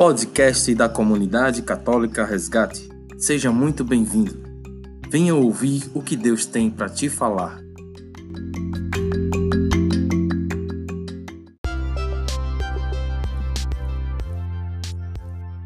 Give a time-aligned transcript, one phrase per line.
[0.00, 2.88] podcast da comunidade católica Resgate.
[3.18, 4.34] Seja muito bem-vindo.
[5.10, 7.60] Venha ouvir o que Deus tem para te falar.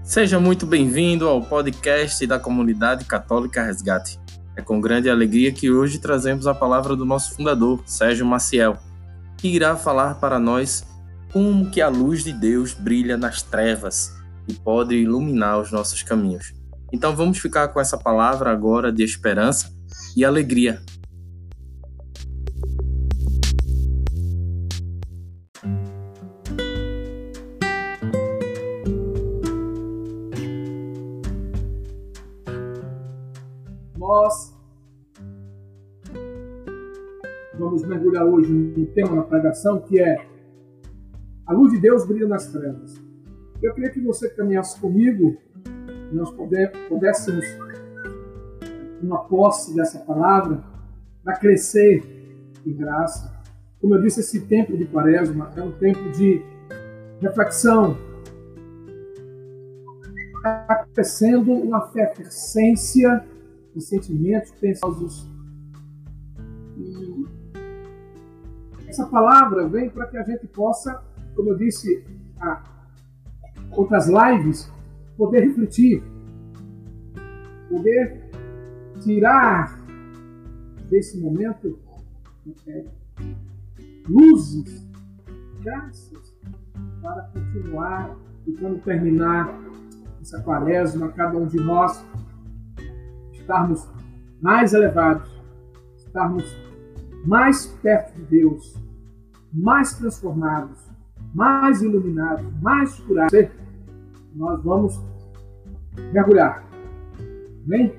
[0.03, 4.19] Seja muito bem-vindo ao podcast da comunidade católica Resgate.
[4.57, 8.79] É com grande alegria que hoje trazemos a palavra do nosso fundador, Sérgio Maciel,
[9.37, 10.85] que irá falar para nós
[11.33, 16.53] como que a luz de Deus brilha nas trevas e pode iluminar os nossos caminhos.
[16.93, 19.73] Então vamos ficar com essa palavra agora de esperança
[20.17, 20.81] e alegria.
[33.97, 34.55] Nós
[37.59, 40.27] vamos mergulhar hoje no tema da pregação que é
[41.47, 43.04] a luz de Deus brilha nas trevas.
[43.65, 45.39] Eu queria que você caminhasse comigo,
[46.13, 46.31] nós
[46.87, 47.47] pudéssemos
[49.03, 50.63] uma posse dessa palavra
[51.25, 52.05] para crescer
[52.67, 53.33] em graça.
[53.81, 56.43] Como eu disse, esse tempo de quaresma é um tempo de
[57.23, 57.97] reflexão.
[60.37, 63.25] Está crescendo uma efervescência
[63.75, 65.27] de sentimentos pensados.
[66.77, 67.25] E
[68.87, 71.03] essa palavra vem para que a gente possa
[71.35, 72.05] como eu disse
[72.39, 72.74] a
[73.77, 74.73] outras lives,
[75.17, 76.03] poder refletir,
[77.69, 78.31] poder
[79.01, 79.79] tirar
[80.89, 81.79] desse momento
[82.67, 82.85] é,
[84.09, 84.87] luzes,
[85.63, 86.35] graças,
[87.01, 88.17] para continuar
[88.47, 89.59] e quando terminar
[90.21, 92.05] essa quaresma, cada um de nós
[93.33, 93.87] estarmos
[94.41, 95.31] mais elevados,
[95.97, 96.45] estarmos
[97.27, 98.75] mais perto de Deus,
[99.53, 100.79] mais transformados,
[101.35, 103.49] mais iluminados, mais curados,
[104.35, 105.01] nós vamos
[106.13, 106.65] mergulhar.
[107.67, 107.95] Vem?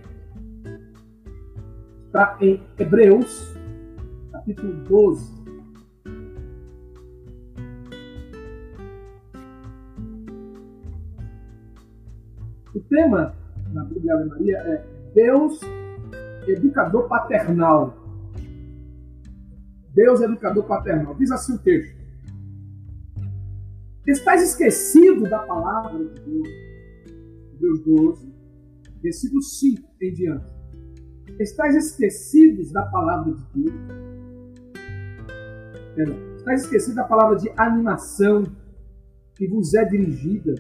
[2.06, 3.54] Está em Hebreus,
[4.32, 5.36] capítulo 12.
[12.74, 13.34] O tema
[13.74, 15.60] na Bíblia Ave Maria é Deus
[16.48, 17.98] educador paternal.
[19.94, 21.16] Deus educador paternal.
[21.16, 22.05] Diz assim o texto.
[24.08, 26.48] Estás esquecido da palavra de Deus.
[27.54, 28.34] Hebreus 12,
[29.02, 30.46] versículo 5 em diante.
[31.40, 33.76] Estás esquecidos da palavra de Deus.
[35.96, 36.36] Perdão.
[36.38, 38.44] Estás esquecido da palavra de animação
[39.34, 40.54] que vos é dirigida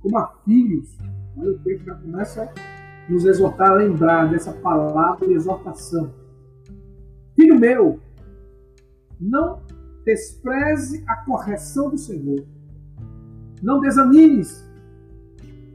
[0.00, 0.98] como a filhos.
[1.36, 6.12] Olha o texto já começa a nos exortar a lembrar dessa palavra de exortação.
[7.36, 8.00] Filho meu,
[9.20, 9.62] não
[10.04, 12.55] despreze a correção do Senhor
[13.62, 14.64] não desanimes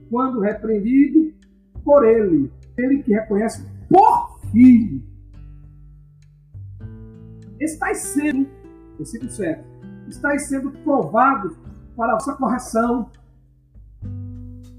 [0.09, 1.33] quando repreendido
[1.83, 5.01] por ele, ele que reconhece por filho.
[7.59, 8.47] Estais sendo,
[8.97, 9.63] versículo 7,
[10.07, 11.55] estais sendo provados
[11.95, 13.09] para a vossa correção.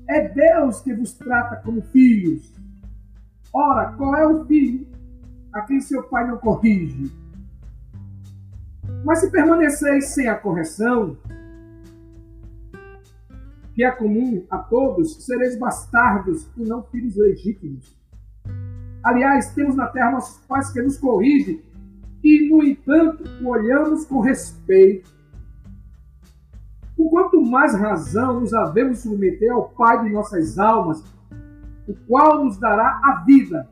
[0.09, 2.53] É Deus que vos trata como filhos.
[3.53, 4.87] Ora, qual é o filho
[5.53, 7.11] a quem seu pai não corrige?
[9.05, 11.17] Mas se permaneceis sem a correção,
[13.75, 17.97] que é comum a todos, sereis bastardos e não filhos legítimos.
[19.03, 21.61] Aliás, temos na terra nossos pais que nos corrigem
[22.23, 25.11] e, no entanto, olhamos com respeito.
[26.97, 31.03] Com quanto mais razão nos havemos submeter ao Pai de nossas almas,
[31.89, 33.69] o qual nos dará a vida.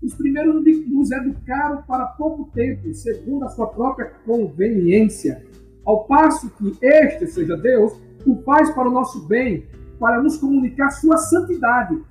[0.00, 5.44] Os primeiros nos educaram para pouco tempo, segundo a sua própria conveniência,
[5.84, 7.92] ao passo que este, seja Deus,
[8.26, 9.66] o faz para o nosso bem,
[9.98, 12.02] para nos comunicar sua santidade.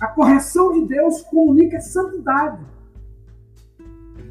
[0.00, 2.64] A correção de Deus comunica santidade.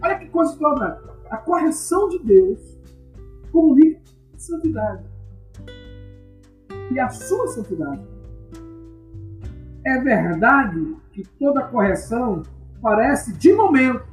[0.01, 1.01] Olha que coisa toda.
[1.29, 2.59] A correção de Deus
[3.51, 4.01] comunica
[4.37, 5.03] santidade.
[6.91, 8.05] E a sua santidade.
[9.85, 12.43] É verdade que toda correção
[12.81, 14.03] parece, de momento,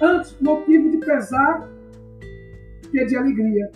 [0.00, 1.68] antes motivo de pesar
[2.90, 3.70] que de alegria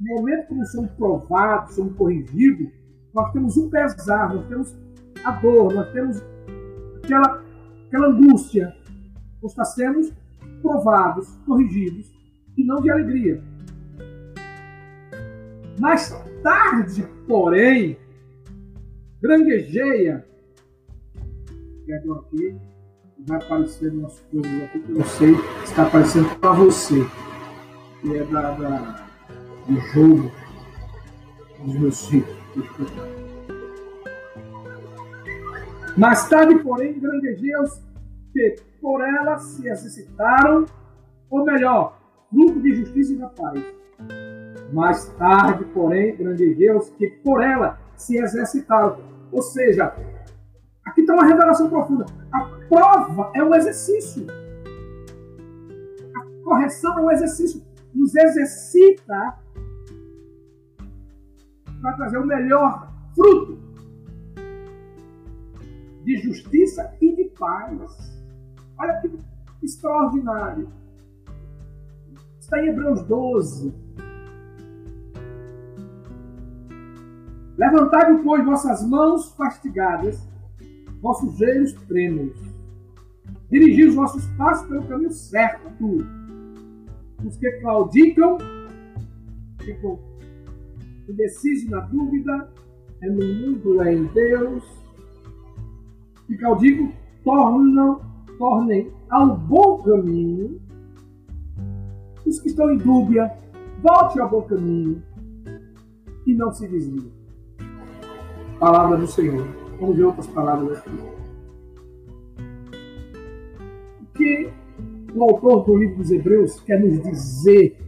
[0.00, 2.68] no momento que nós somos provados, somos corrigidos,
[3.14, 4.76] nós temos um pesar, nós temos
[5.24, 6.22] a dor, nós temos
[7.02, 7.42] aquela,
[7.86, 8.76] aquela angústia.
[9.42, 10.16] Nós estamos sendo
[10.60, 12.12] provados, corrigidos,
[12.56, 13.42] e não de alegria.
[15.78, 16.10] Mais
[16.42, 17.98] tarde, porém,
[19.22, 20.26] granguejeia,
[21.86, 22.56] perdão aqui,
[23.26, 25.34] vai aparecer no nosso plano aqui, que eu sei,
[25.64, 27.06] está aparecendo para você,
[28.00, 29.05] que é da, da
[29.68, 30.30] de jogo.
[31.64, 32.36] dos meus filhos.
[35.96, 37.82] Mais tarde, porém, grandejei-os
[38.32, 40.66] que por ela se exercitaram,
[41.30, 41.98] ou melhor,
[42.30, 43.64] fruto de justiça e da paz.
[44.72, 48.98] Mais tarde, porém, grandejei-os que por ela se exercitaram.
[49.32, 49.94] Ou seja,
[50.84, 52.04] aqui está uma revelação profunda.
[52.30, 54.26] A prova é um exercício.
[56.14, 57.62] A correção é um exercício.
[57.94, 59.45] Nos exercita
[61.86, 63.60] para trazer o melhor fruto
[66.02, 68.12] de justiça e de paz.
[68.76, 69.08] Olha que
[69.62, 70.68] extraordinário.
[72.40, 73.72] Está em Hebreus 12.
[77.56, 80.28] Levantai, pois, vossas mãos fastigadas,
[81.00, 82.36] vossos joelhos trêmulos.
[83.48, 85.68] Dirigi os vossos passos pelo caminho certo.
[87.24, 88.38] Os que claudicam
[89.60, 90.05] ficam
[91.08, 92.50] indecisos na dúvida,
[93.02, 94.64] é no mundo, é em Deus.
[96.28, 96.92] E caudico
[97.24, 98.00] tornam,
[98.38, 100.60] tornem ao bom caminho
[102.26, 103.32] os que estão em dúvida,
[103.80, 105.00] volte ao bom caminho
[106.26, 107.12] e não se desviem.
[108.58, 109.46] Palavra do Senhor.
[109.78, 110.90] Vamos ver outras palavras aqui.
[114.02, 114.50] O que
[115.14, 117.78] o autor do livro dos Hebreus quer nos dizer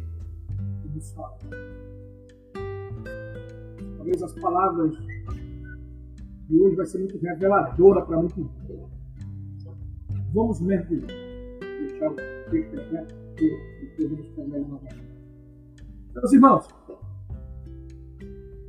[4.18, 4.92] Talvez as palavras
[6.48, 8.46] de hoje vai ser muito reveladora para muitos.
[10.34, 11.06] Vamos mergulhar.
[11.60, 12.16] Deixar o
[12.50, 15.08] texto aberto e novamente.
[16.14, 16.68] Meus irmãos,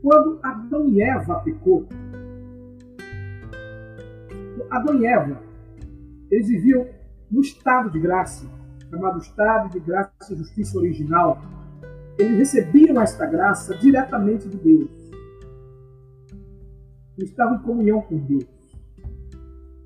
[0.02, 1.88] quando Adão e Eva pecou,
[4.70, 5.42] Adão e Eva,
[6.30, 6.88] eles viviam
[7.32, 8.46] no estado de graça,
[8.90, 11.42] chamado estado de graça e justiça original.
[12.20, 14.99] Eles recebiam esta graça diretamente de Deus.
[17.20, 18.48] Eles estavam em comunhão com Deus.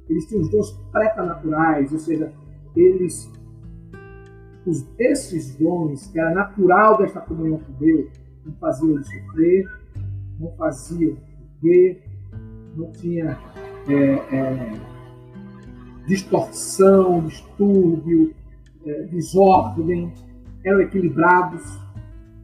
[0.07, 2.31] Eles tinham os dons pretanaturais, ou seja,
[2.75, 3.27] eles,
[4.67, 8.11] os, esses dons, que era natural desta comunhão com Deus,
[8.45, 9.67] não faziam eles sofrer,
[10.39, 11.17] não faziam
[11.59, 12.03] ver,
[12.75, 13.35] não tinha
[13.87, 14.73] é, é,
[16.05, 18.31] distorção, distúrbio,
[18.85, 20.13] é, desordem,
[20.63, 21.63] eram equilibrados,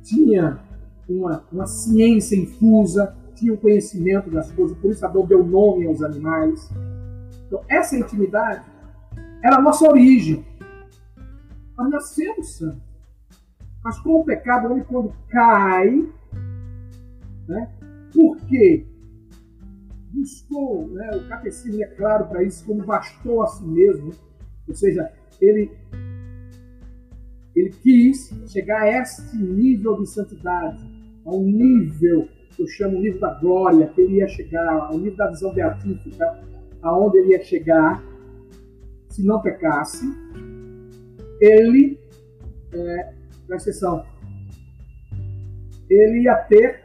[0.01, 0.59] tinha
[1.07, 6.03] uma, uma ciência infusa, tinha o conhecimento das coisas, por isso Adão deu nome aos
[6.03, 6.69] animais.
[7.47, 8.63] Então, essa intimidade
[9.43, 10.45] era a nossa origem.
[11.77, 12.89] Nós nascemos santos.
[13.83, 16.05] Mas com o pecado, o homem quando cai,
[17.47, 17.71] né,
[18.13, 18.85] porque
[20.11, 24.11] buscou, né, o catecismo é claro para isso, como bastou a si mesmo,
[24.67, 25.09] ou seja,
[25.39, 25.71] ele,
[27.55, 30.83] ele quis chegar a este nível de santidade,
[31.25, 32.27] a um nível
[32.59, 35.53] que eu chamo o nível da glória, que ele ia chegar, ao nível da visão
[35.53, 36.43] beatífica,
[36.81, 38.03] aonde ele ia chegar,
[39.07, 40.05] se não pecasse,
[41.39, 41.97] ele,
[42.73, 43.13] é,
[43.47, 44.05] presta atenção,
[45.89, 46.83] ele ia ter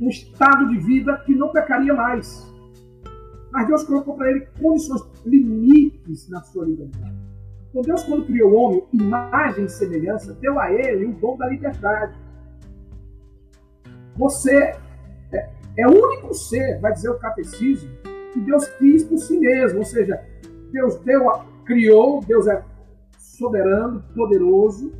[0.00, 2.44] um estado de vida que não pecaria mais.
[3.52, 7.14] Mas Deus colocou para ele condições, limites na sua liberdade.
[7.70, 11.48] Então Deus, quando criou o homem, imagem e semelhança, deu a ele o dom da
[11.48, 12.14] liberdade.
[14.16, 14.54] Você
[15.32, 17.90] é, é o único ser, vai dizer o catecismo,
[18.32, 19.78] que Deus quis por si mesmo.
[19.78, 20.20] Ou seja,
[20.70, 21.26] Deus deu,
[21.64, 22.62] criou, Deus é
[23.18, 24.92] soberano, poderoso,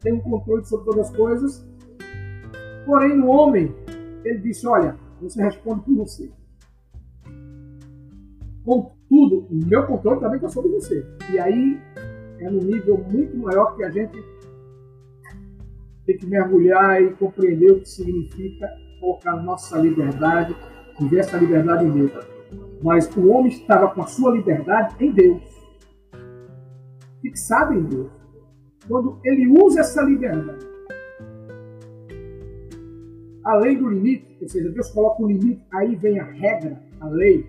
[0.00, 1.66] tem um controle sobre todas as coisas.
[2.86, 3.74] Porém, no homem,
[4.24, 6.30] ele disse: Olha, você responde por você.
[8.64, 11.04] Contudo, o meu controle também está sobre você.
[11.32, 11.78] E aí
[12.38, 14.18] é num nível muito maior que a gente
[16.10, 20.56] tem que mergulhar e compreender o que significa colocar nossa liberdade,
[20.98, 22.12] viver essa liberdade em Deus.
[22.82, 25.42] Mas o homem estava com a sua liberdade em Deus,
[27.22, 28.10] fixado em Deus.
[28.88, 30.68] Quando ele usa essa liberdade
[33.44, 37.46] além do limite, ou seja, Deus coloca um limite, aí vem a regra, a lei.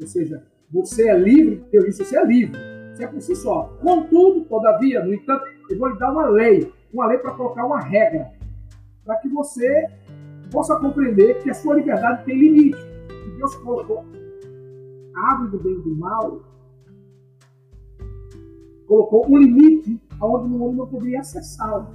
[0.00, 2.58] Ou seja, você é livre, Deus disse, você é livre.
[2.94, 3.76] Você é por si só.
[3.80, 7.80] Contudo, todavia, no entanto, eu vou lhe dar uma lei, uma lei para colocar uma
[7.80, 8.32] regra,
[9.04, 9.88] para que você
[10.50, 12.78] possa compreender que a sua liberdade tem limite.
[13.26, 14.04] E Deus colocou
[15.14, 16.40] a árvore do bem e do mal,
[18.86, 21.86] colocou um limite aonde o homem não poderia acessá-lo.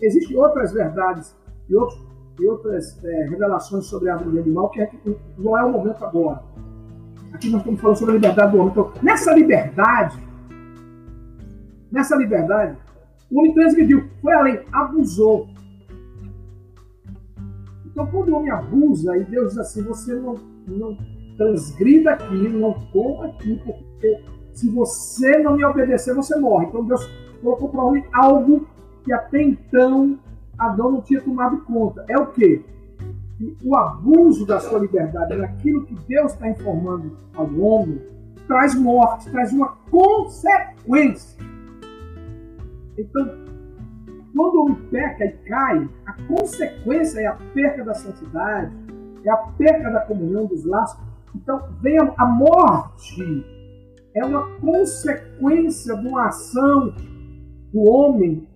[0.00, 1.34] Existem outras verdades
[1.68, 2.04] e, outros,
[2.38, 5.72] e outras é, revelações sobre a árvore do animal que, é que não é o
[5.72, 6.42] momento agora.
[7.32, 8.70] Aqui nós estamos falando sobre a liberdade do homem.
[8.72, 10.25] Então, nessa liberdade,
[11.90, 12.76] nessa liberdade,
[13.30, 15.48] o homem transgrediu, foi além, abusou.
[17.86, 20.34] Então, quando o homem abusa e Deus diz assim: você não,
[20.66, 20.96] não
[21.36, 26.66] transgrida aquilo, não coma aquilo, porque se você não me obedecer, você morre.
[26.66, 27.04] Então, Deus
[27.42, 28.66] colocou para o homem algo
[29.04, 30.18] que até então
[30.58, 32.04] Adão não tinha tomado conta.
[32.08, 32.64] É o quê?
[33.62, 38.00] O abuso da sua liberdade naquilo que Deus está informando ao homem
[38.46, 41.38] traz morte, traz uma consequência.
[42.98, 43.46] Então,
[44.34, 48.70] quando homem peca e cai, a consequência é a perca da santidade,
[49.24, 51.00] é a perca da comunhão dos laços.
[51.34, 53.44] Então, vem a, morte,
[54.14, 56.94] é uma consequência de uma ação
[57.72, 58.48] do homem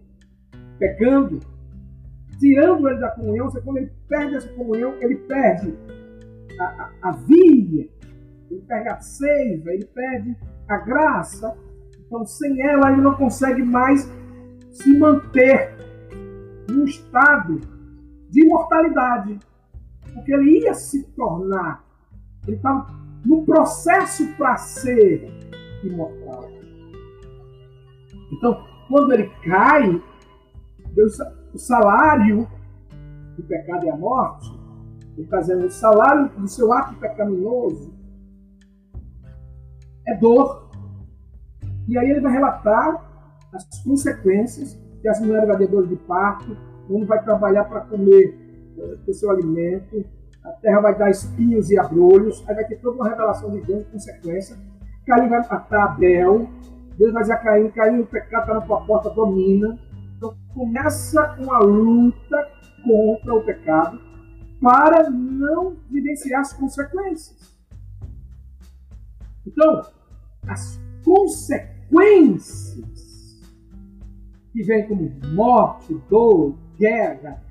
[0.79, 1.41] pecando,
[2.39, 3.51] tirando ele da comunhão.
[3.51, 5.75] Quando ele perde essa comunhão, ele perde
[6.59, 7.89] a, a, a via,
[8.51, 10.37] ele perde a seiva, ele perde
[10.69, 11.57] a graça.
[12.07, 14.09] Então, sem ela, ele não consegue mais
[14.73, 15.77] se manter
[16.69, 17.61] num estado
[18.29, 19.39] de imortalidade.
[20.15, 21.85] Porque ele ia se tornar,
[22.47, 22.87] ele estava
[23.25, 25.31] no processo para ser
[25.85, 26.49] imortal.
[28.33, 30.03] Então, quando ele cai,
[30.95, 31.17] Deus,
[31.55, 32.49] o salário
[33.37, 34.51] do pecado é a morte.
[35.15, 37.93] Ele está dizendo, o salário do seu ato pecaminoso
[40.07, 40.71] é dor.
[41.89, 43.10] E aí ele vai relatar
[43.53, 46.57] as consequências que as mulheres dor de parto,
[46.89, 48.39] homem vai trabalhar para comer
[49.07, 50.05] o seu alimento,
[50.45, 53.87] a terra vai dar espinhos e abrolhos, aí vai ter toda uma revelação de Deus,
[53.89, 54.57] consequência.
[55.07, 56.49] Caim vai matar Abel,
[56.97, 59.79] Deus vai dizer a Caim, Caim, o pecado está na tua porta, domina.
[60.17, 62.49] Então começa uma luta
[62.85, 64.01] contra o pecado
[64.61, 67.59] para não vivenciar as consequências.
[69.47, 69.83] Então,
[70.47, 73.00] as consequências
[74.53, 77.43] que vem como morte, dor, guerra,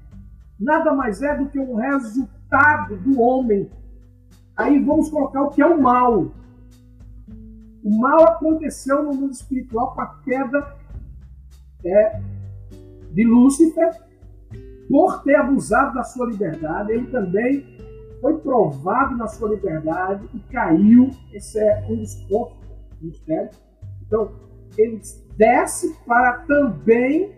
[0.60, 3.70] nada mais é do que um resultado do homem.
[4.56, 6.32] Aí vamos colocar o que é o mal.
[7.84, 10.76] O mal aconteceu no mundo espiritual com a queda
[11.86, 12.22] é,
[13.14, 13.92] de Lúcifer,
[14.90, 16.92] por ter abusado da sua liberdade.
[16.92, 17.66] Ele também
[18.20, 21.12] foi provado na sua liberdade e caiu.
[21.32, 22.58] Esse é um dos pontos
[23.00, 23.52] do mistério.
[24.06, 24.32] Então,
[24.78, 25.02] ele
[25.38, 27.36] desce para também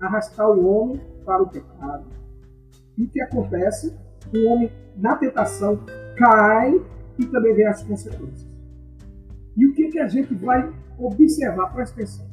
[0.00, 2.06] arrastar o homem para o pecado.
[2.96, 3.96] E o que acontece?
[4.34, 5.80] O homem, na tentação,
[6.16, 6.80] cai
[7.18, 8.48] e também vem as consequências.
[9.56, 11.72] E o que, que a gente vai observar?
[11.72, 12.30] Presta atenção.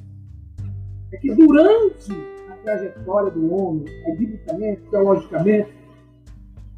[1.12, 2.12] É que durante
[2.50, 3.86] a trajetória do homem,
[4.18, 5.74] biblicamente, teologicamente,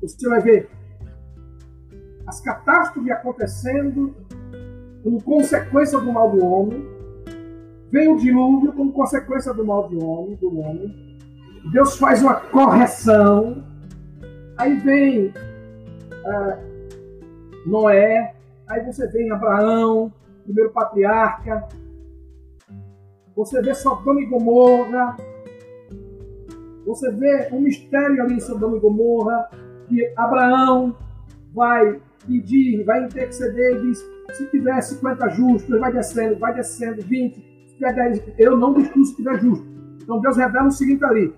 [0.01, 0.69] você vai ver
[2.27, 4.15] as catástrofes acontecendo
[5.03, 6.85] como consequência do mal do homem,
[7.91, 11.17] Vem o dilúvio como consequência do mal do homem, do homem.
[11.72, 13.63] Deus faz uma correção.
[14.58, 15.34] Aí vem
[16.25, 16.58] ah,
[17.65, 18.36] Noé.
[18.67, 21.67] Aí você vê Abraão, primeiro patriarca.
[23.36, 25.15] Você vê Sodoma e Gomorra.
[26.86, 29.50] Você vê um mistério ali em Sodoma e Gomorra.
[29.88, 30.96] Que Abraão
[31.53, 37.48] vai pedir, vai interceder e diz: se tiver 50 justos, vai descendo, vai descendo, 20,
[38.38, 39.65] eu não discuto se estiver justo.
[40.01, 41.33] Então Deus revela o seguinte ali.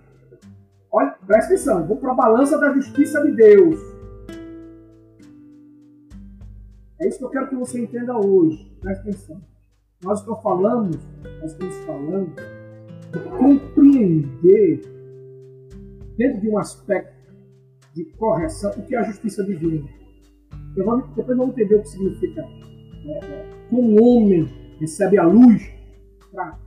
[0.92, 3.80] Olha, presta atenção, vou para a balança da justiça de Deus.
[7.00, 8.72] É isso que eu quero que você entenda hoje.
[8.80, 9.42] Presta atenção.
[10.04, 11.00] Nós estamos falando,
[11.42, 12.36] nós estamos falando
[13.12, 14.82] de compreender
[16.18, 17.22] dentro de um aspecto
[17.94, 19.88] de correção o que é a justiça divina.
[20.76, 24.48] Eu vou, depois vamos entender o que significa é, é, como o homem
[24.80, 25.81] recebe a luz
[26.32, 26.58] para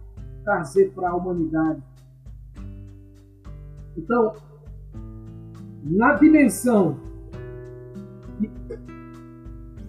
[0.45, 1.83] trazer para a humanidade.
[3.97, 4.35] Então,
[5.83, 6.99] na dimensão
[8.39, 8.51] que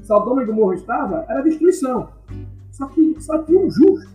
[0.03, 2.09] Sodoma e Gomorra estava, era destruição.
[2.71, 4.13] Só que só tinha um justo.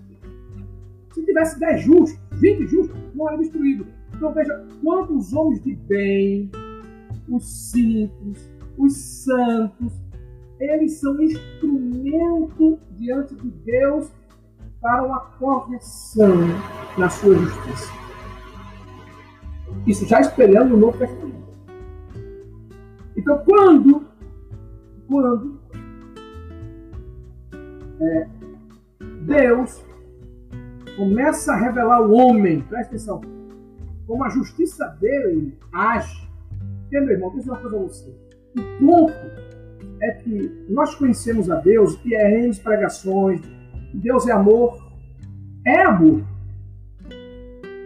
[1.12, 3.86] Se tivesse 10 justos, 20 justos, não era destruído.
[4.14, 6.50] Então veja, quantos homens de bem,
[7.28, 9.92] os simples, os santos,
[10.58, 14.10] eles são instrumento diante de Deus
[14.80, 16.36] para uma correção
[16.96, 17.92] na sua justiça.
[19.86, 21.40] Isso já espelhando o Novo Testamento.
[23.16, 24.06] Então, quando,
[25.06, 25.60] quando
[28.00, 28.28] é,
[29.22, 29.84] Deus
[30.96, 33.20] começa a revelar ao homem, presta atenção,
[34.06, 36.28] como a justiça dele age,
[36.82, 38.10] porque, meu irmão, deixa eu uma coisa a você.
[38.56, 39.12] O ponto
[40.02, 43.40] é que nós conhecemos a Deus e é em pregações,
[43.94, 44.78] Deus é amor,
[45.66, 46.22] é amor.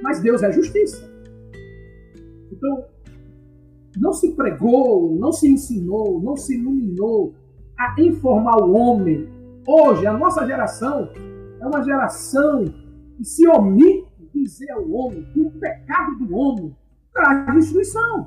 [0.03, 1.09] Mas Deus é justiça.
[2.53, 2.85] Então,
[3.97, 7.35] não se pregou, não se ensinou, não se iluminou
[7.79, 9.29] a informar o homem.
[9.67, 11.11] Hoje, a nossa geração
[11.61, 12.65] é uma geração
[13.17, 16.77] que se omite dizer ao homem que o pecado do homem
[17.13, 18.27] traz destruição.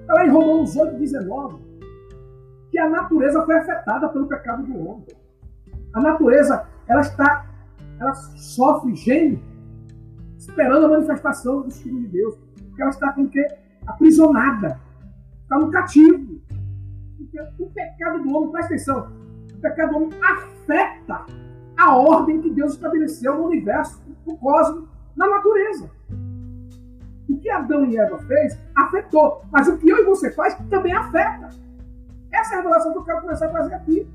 [0.00, 1.62] Está lá em Romanos 8, 19,
[2.70, 5.17] que a natureza foi afetada pelo pecado do homem.
[5.92, 7.46] A natureza, ela está,
[7.98, 9.40] ela sofre gênio,
[10.36, 12.34] esperando a manifestação do Espírito de Deus.
[12.68, 13.46] Porque ela está com o quê?
[13.86, 14.80] Aprisionada.
[15.42, 16.40] Está no cativo.
[17.16, 19.12] Porque o pecado do homem, presta atenção,
[19.56, 21.26] o pecado do homem afeta
[21.76, 25.90] a ordem que Deus estabeleceu no universo, no cosmos, na natureza.
[27.28, 30.92] O que Adão e Eva fez afetou, mas o que eu e você faz também
[30.92, 31.50] afeta.
[32.32, 34.08] Essa é a revelação que eu quero começar a trazer aqui.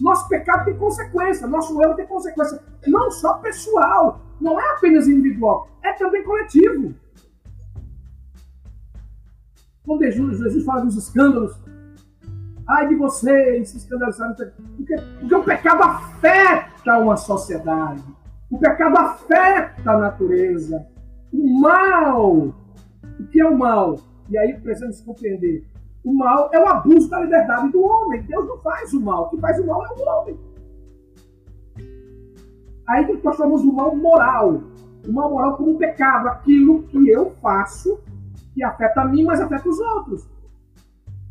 [0.00, 5.68] Nosso pecado tem consequência, nosso erro tem consequência, não só pessoal, não é apenas individual,
[5.82, 6.94] é também coletivo.
[9.86, 11.56] Quando Jesus, fala dos escândalos,
[12.66, 14.34] ai de vocês se escandalizaram,
[14.76, 18.02] porque, porque o pecado afeta uma sociedade,
[18.50, 20.86] o pecado afeta a natureza,
[21.32, 22.54] o mal.
[23.20, 23.98] O que é o mal?
[24.28, 25.64] E aí precisamos compreender.
[26.04, 28.22] O mal é o abuso da liberdade do homem.
[28.22, 29.30] Deus não faz o mal.
[29.30, 30.38] Que faz o mal é o homem.
[32.86, 34.62] Aí que nós chamamos o mal moral.
[35.06, 36.28] O mal moral como um pecado.
[36.28, 37.98] Aquilo que eu faço
[38.54, 40.28] que afeta a mim, mas afeta os outros.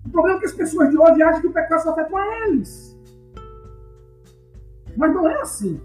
[0.06, 2.48] O problema é que as pessoas de hoje acham que o pecado só afeta a
[2.48, 3.00] eles.
[4.98, 5.80] Mas não é assim.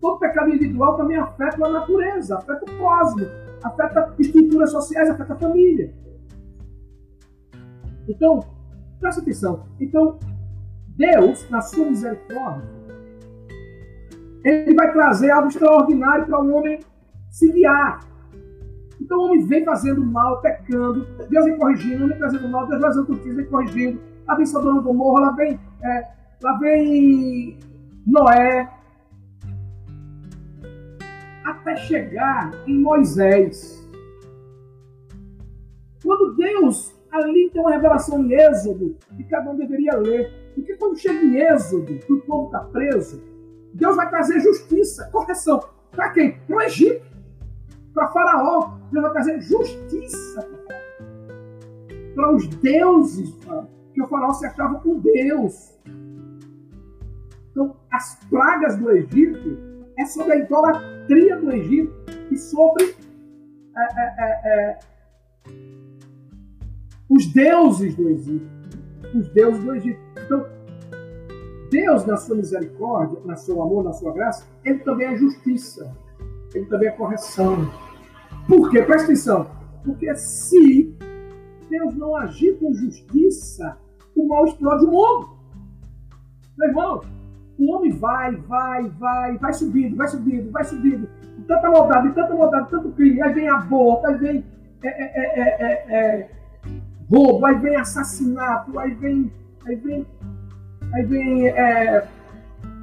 [0.00, 3.28] Todo pecado individual também afeta a natureza, afeta o cosmos,
[3.62, 5.94] afeta estruturas sociais, afeta a família.
[8.10, 8.40] Então,
[8.98, 9.66] presta atenção.
[9.80, 10.18] Então,
[10.88, 12.68] Deus, na sua misericórdia,
[14.44, 16.80] ele vai trazer algo extraordinário para o homem
[17.30, 18.00] se guiar.
[19.00, 22.90] Então o homem vem fazendo mal, pecando, Deus vem corrigindo, vem trazendo mal, Deus vai
[22.90, 24.00] fazendo justiça, vem corrigindo.
[24.26, 26.08] Lá vem Sodoma Gomorra, lá vem, é,
[26.42, 27.58] lá vem
[28.06, 28.68] Noé,
[31.44, 33.88] até chegar em Moisés.
[36.02, 40.52] Quando Deus ali tem uma revelação em Êxodo que cada um deveria ler.
[40.54, 43.22] Porque quando chega em Êxodo, que o povo está preso,
[43.74, 45.60] Deus vai trazer justiça, correção.
[45.90, 46.38] Para quem?
[46.40, 47.04] Para o Egito.
[47.92, 48.78] Para Faraó.
[48.90, 50.48] Deus vai trazer justiça.
[52.14, 53.34] Para os deuses,
[53.94, 55.78] que o Faraó se achava com Deus.
[57.50, 59.58] Então, as pragas do Egito
[59.98, 61.92] é sobre a idolatria do Egito
[62.30, 62.96] e sobre
[63.76, 64.78] é, é, é, é
[67.10, 68.48] os deuses do Egito.
[69.12, 70.00] Os deuses do Egito.
[70.24, 70.46] Então,
[71.70, 75.92] Deus, na sua misericórdia, na seu amor, na sua graça, ele também é justiça.
[76.54, 77.68] Ele também é correção.
[78.46, 78.82] Por quê?
[78.82, 79.50] Presta atenção.
[79.84, 80.96] Porque se
[81.68, 83.76] Deus não agir com justiça,
[84.14, 85.30] o mal explode o mundo.
[86.56, 87.00] Meu irmão,
[87.58, 91.08] o homem vai, vai, vai, vai subindo, vai subindo, vai subindo.
[91.46, 93.20] Tanta maldade, tanta maldade, tanto crime.
[93.22, 94.44] Aí vem aborto, aí vem
[94.82, 96.39] é, é, é, é
[97.10, 99.32] roubo, aí vem assassinato, aí vem.
[99.66, 100.06] Aí vem.
[100.94, 101.48] Aí vem.
[101.48, 102.06] É,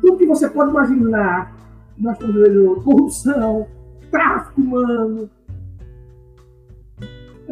[0.02, 1.56] tudo que você pode imaginar.
[1.98, 3.68] Nós estamos vendo corrupção,
[4.12, 5.28] tráfico humano,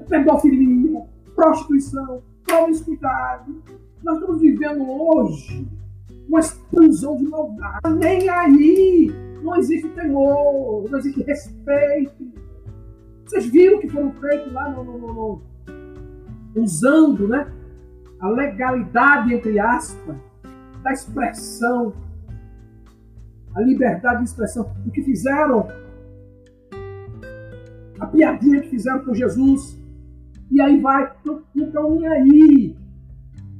[0.07, 1.01] pedofilia,
[1.33, 3.51] prostituição, promiscuidade.
[4.03, 5.67] Nós estamos vivendo hoje
[6.29, 7.89] uma explosão de maldade.
[7.97, 9.11] Nem aí
[9.41, 12.31] não existe temor, não existe respeito.
[13.25, 15.41] Vocês viram o que foram feitos lá no, no, no,
[16.55, 17.51] usando né,
[18.19, 20.15] a legalidade, entre aspas,
[20.81, 21.93] da expressão,
[23.55, 24.73] a liberdade de expressão.
[24.85, 25.67] O que fizeram,
[27.99, 29.79] a piadinha que fizeram com Jesus,
[30.51, 32.75] e aí vai, não estão aí.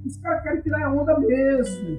[0.05, 1.97] Os caras querem tirar a onda mesmo.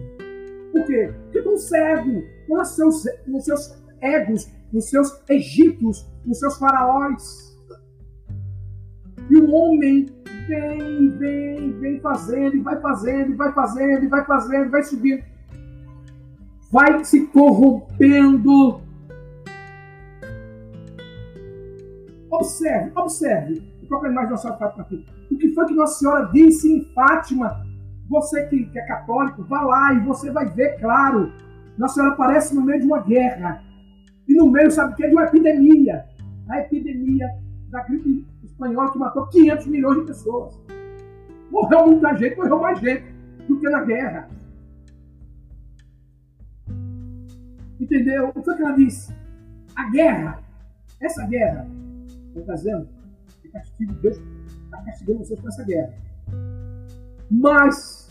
[0.72, 1.12] Por quê?
[1.24, 7.56] Porque estão cegos nos seus, nos seus egos, nos seus egípcios, nos seus faraós.
[9.28, 10.06] E o homem
[10.46, 15.22] vem, vem, vem fazendo, e vai fazendo, e vai fazendo, e vai fazendo, vai subindo.
[16.70, 18.80] Vai se corrompendo.
[22.30, 23.76] Observe, observe.
[23.88, 25.06] Coloca mais Nossa Senhora aqui.
[25.30, 27.64] O que foi que Nossa Senhora disse em Fátima?
[28.08, 31.32] Você que, que é católico, vá lá e você vai ver, claro.
[31.78, 33.62] Nossa Senhora aparece no meio de uma guerra.
[34.28, 35.06] E no meio, sabe o que?
[35.06, 36.04] De uma epidemia.
[36.48, 37.28] A epidemia
[37.70, 40.58] da gripe espanhola que matou 500 milhões de pessoas.
[41.50, 43.04] Morreu muita gente, morreu mais gente
[43.46, 44.28] do que na guerra.
[47.78, 48.32] Entendeu?
[48.34, 49.14] O que, é ela disse?
[49.76, 50.42] A guerra,
[50.98, 51.68] essa guerra,
[52.34, 52.88] está dizendo,
[53.44, 54.20] é castigo de Deus
[54.84, 55.92] castigando vocês com essa guerra.
[57.30, 58.08] Mas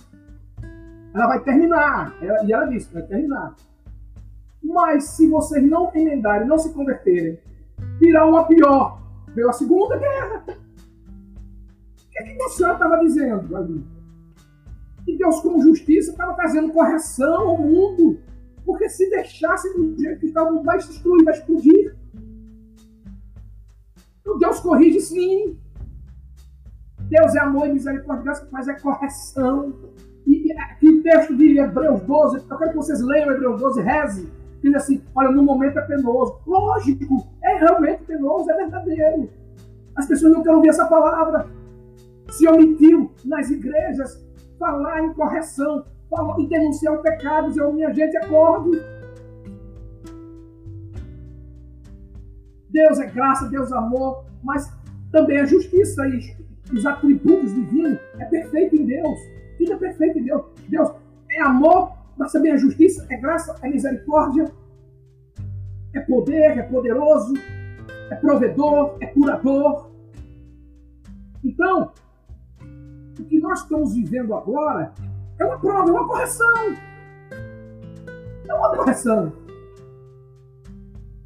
[1.14, 2.16] ela vai terminar.
[2.22, 3.56] Ela, e ela disse, vai terminar.
[4.62, 7.40] Mas se vocês não emendarem, não se converterem,
[8.00, 9.05] virá uma pior.
[9.36, 10.46] Veio a Segunda Guerra.
[10.48, 13.86] O que, é que estava dizendo ali?
[15.04, 18.18] Que Deus, com justiça, estava trazendo correção ao mundo.
[18.66, 21.96] Porque se deixasse do jeito que estava, vai se destruir, vai explodir.
[24.22, 25.60] Então Deus corrige sim.
[27.02, 29.74] Deus é amor e misericórdia, mas é correção.
[30.26, 34.32] E, e o texto de Hebreus 12, eu quero que vocês leiam Hebreus 12, reze.
[34.64, 36.40] Diz assim: olha, no momento é penoso.
[36.48, 39.30] Lógico, é realmente penoso, é verdadeiro.
[39.96, 41.48] As pessoas não querem ouvir essa palavra.
[42.32, 44.26] Se omitiu nas igrejas
[44.60, 48.72] falar em correção, falar e denunciar o pecado, dizer, minha gente, acorde.
[52.70, 54.70] Deus é graça, Deus é amor, mas
[55.12, 56.36] também é justiça e
[56.74, 59.20] os atributos divinos é perfeito em Deus.
[59.58, 60.44] Tudo é perfeito em Deus.
[60.68, 60.92] Deus
[61.32, 64.52] é amor, mas também é justiça, é graça, é misericórdia,
[65.96, 67.34] é poder, é poderoso,
[68.12, 69.90] é provedor, é curador.
[71.44, 71.94] Então,
[73.18, 74.94] o que nós estamos vivendo agora
[75.40, 76.76] é uma prova, é uma correção.
[78.48, 79.34] É uma correção.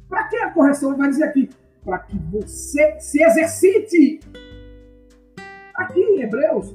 [0.08, 0.90] Para que a correção?
[0.90, 1.50] Ele vai dizer aqui,
[1.84, 4.20] para que você se exercite.
[5.74, 6.74] Aqui em Hebreus.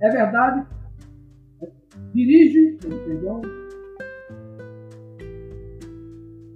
[0.00, 0.66] É verdade.
[2.12, 3.40] Dirige, perdão.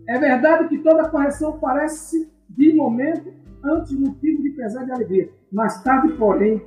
[0.09, 3.33] É verdade que toda correção parece de momento
[3.65, 5.31] antes motivo de pesar de alegria.
[5.51, 6.63] Mais tarde, porém,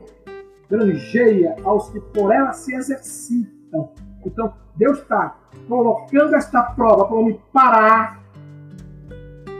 [0.69, 3.91] granjeia aos que por ela se exercitam.
[4.26, 8.23] Então, Deus está colocando esta prova para o homem parar,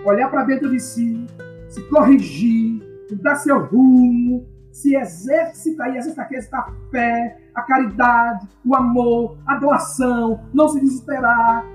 [0.06, 1.26] olhar para dentro de si,
[1.70, 2.82] se corrigir,
[3.22, 10.39] dar seu rumo, se exercitar e exercitar a fé, a caridade, o amor, a doação,
[10.54, 11.65] não se desesperar.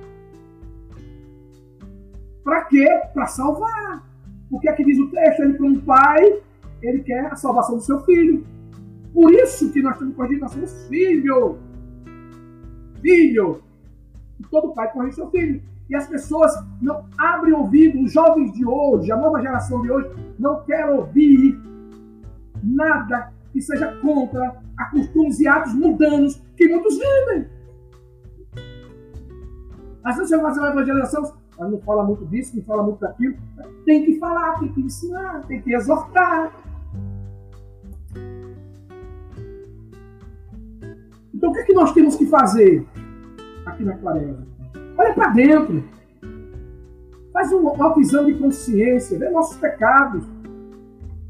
[2.44, 2.86] Para quê?
[3.12, 4.06] Para salvar.
[4.48, 6.40] Porque aqui diz o texto, ele como pai,
[6.80, 8.46] ele quer a salvação do seu filho.
[9.12, 11.58] Por isso que nós temos corrigido, nós somos filho.
[13.00, 13.60] Filho.
[14.38, 15.60] E todo pai corrige seu filho.
[15.90, 20.08] E as pessoas não abrem ouvido, os jovens de hoje, a nova geração de hoje,
[20.38, 21.60] não quer ouvir
[22.62, 27.48] nada que seja contra a costumes e atos mundanos que muitos vivem.
[30.04, 33.36] Às vezes você vai fazer uma ela não fala muito disso, não fala muito daquilo.
[33.84, 36.52] Tem que falar, tem que ensinar, tem que exortar.
[41.32, 42.86] Então o que, é que nós temos que fazer
[43.66, 44.46] aqui na Clareza?
[44.96, 45.84] Olha para dentro.
[47.32, 50.24] Faz um autoexame de consciência, vê nossos pecados.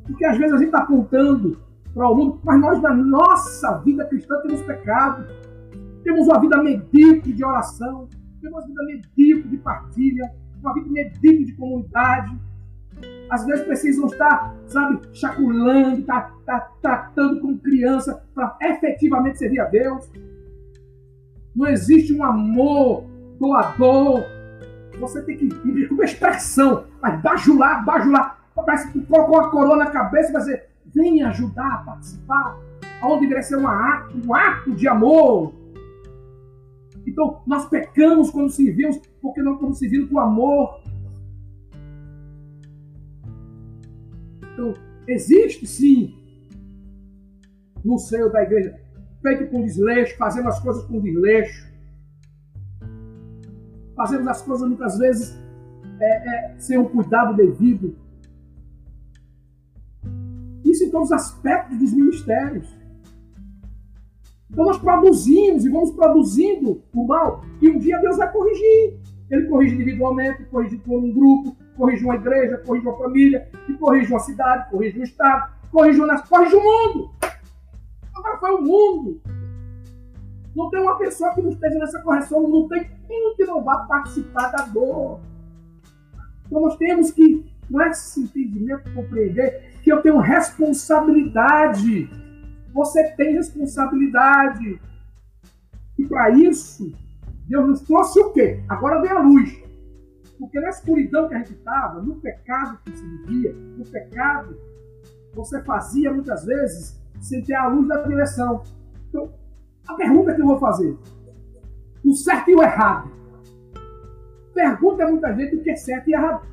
[0.06, 1.58] Porque às vezes a gente está apontando
[1.94, 5.26] para o mundo, mas nós na nossa vida cristã temos pecado.
[6.02, 8.08] Temos uma vida medíocre de oração
[8.42, 12.36] ter uma vida medíocre de partilha, uma vida medíocre de comunidade.
[13.30, 19.64] Às vezes precisam estar, sabe, chaculando, tá, tá, tratando como criança para efetivamente servir a
[19.64, 20.10] Deus.
[21.54, 23.04] Não existe um amor
[23.38, 24.24] doador.
[24.98, 28.44] Você tem que viver com uma expressão, mas bajular, bajular.
[28.54, 32.58] Parece que colocou a coroa na cabeça e vai dizer: venha ajudar a participar.
[33.02, 35.52] Onde deveria ser um ato, um ato de amor
[37.06, 40.80] então, nós pecamos quando servimos porque não estamos servindo com amor.
[44.52, 44.74] Então,
[45.06, 46.14] existe sim
[47.84, 48.80] no seio da igreja
[49.20, 51.70] feito com desleixo, fazendo as coisas com desleixo.
[53.96, 55.36] Fazemos as coisas muitas vezes
[56.00, 57.96] é, é, sem um cuidado devido.
[60.82, 62.66] Em todos os aspectos dos ministérios.
[64.50, 69.00] Então nós produzimos e vamos produzindo o mal e um dia Deus vai corrigir.
[69.30, 74.12] Ele corrige individualmente, corrige por um grupo, corrige uma igreja, corrige uma família, e corrige
[74.12, 77.10] uma cidade, corrige um estado, corrige, uma, corrige o mundo.
[78.14, 79.20] Agora foi o mundo.
[80.54, 83.78] Não tem uma pessoa que não esteja nessa correção, não tem quem que não vá
[83.86, 85.20] participar da dor.
[86.46, 92.08] Então nós temos que, esse entendimento, compreender que eu tenho responsabilidade
[92.72, 94.80] você tem responsabilidade.
[95.98, 96.92] E para isso,
[97.46, 98.62] Deus nos trouxe o quê?
[98.68, 99.62] Agora vem a luz.
[100.38, 104.58] Porque na escuridão que a gente estava, no pecado que se vivia, no pecado,
[105.34, 108.62] você fazia muitas vezes sem ter a luz da direção.
[109.08, 109.32] Então,
[109.86, 110.96] a pergunta que eu vou fazer:
[112.04, 113.10] o certo e o errado.
[114.52, 116.46] Pergunta muita gente o que é certo e errado.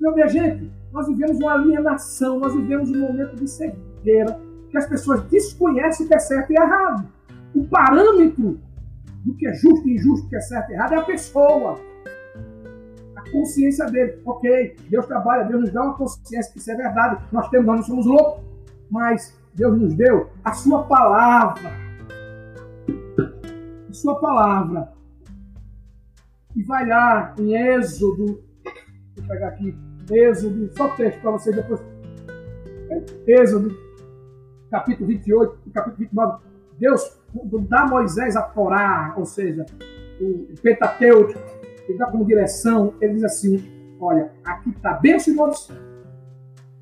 [0.00, 4.38] Meu bem, gente, nós vivemos uma alienação, nós vivemos um momento de cegueira,
[4.70, 7.08] que as pessoas desconhecem o que é certo e errado.
[7.54, 8.60] O parâmetro
[9.24, 11.80] do que é justo e injusto, que é certo e errado, é a pessoa.
[13.16, 14.20] A consciência dele.
[14.24, 17.24] Ok, Deus trabalha, Deus nos dá uma consciência que isso é verdade.
[17.32, 18.44] Nós temos, nós não somos loucos.
[18.90, 21.70] Mas Deus nos deu a sua palavra.
[23.88, 24.92] A sua palavra.
[26.54, 28.44] E vai lá em Êxodo.
[29.16, 29.85] Vou pegar aqui.
[30.10, 31.80] Êxodo, só texto para vocês depois.
[33.26, 33.76] Êxodo,
[34.70, 36.44] capítulo 28, capítulo 29.
[36.78, 37.18] Deus
[37.68, 39.64] dá a Moisés a Torá, ou seja,
[40.20, 41.34] o Pentateuco,
[41.88, 45.68] ele dá como direção, ele diz assim: olha, aqui está bem, senhores.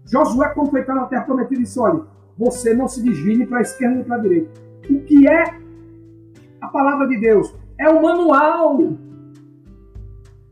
[0.04, 2.02] Josué, quando foi na terra prometida, disse: olha,
[2.36, 4.50] você não se desvie para a esquerda nem para a direita.
[4.90, 5.44] O que é
[6.60, 7.54] a palavra de Deus?
[7.78, 8.78] É o manual.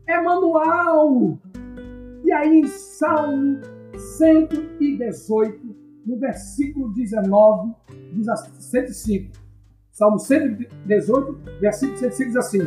[0.07, 1.37] É manual.
[2.33, 3.59] Aí, em Salmo
[3.95, 7.73] 118, no versículo 19,
[8.13, 9.31] diz assim, 105.
[9.91, 12.59] Salmo 118, versículo 105 diz assim: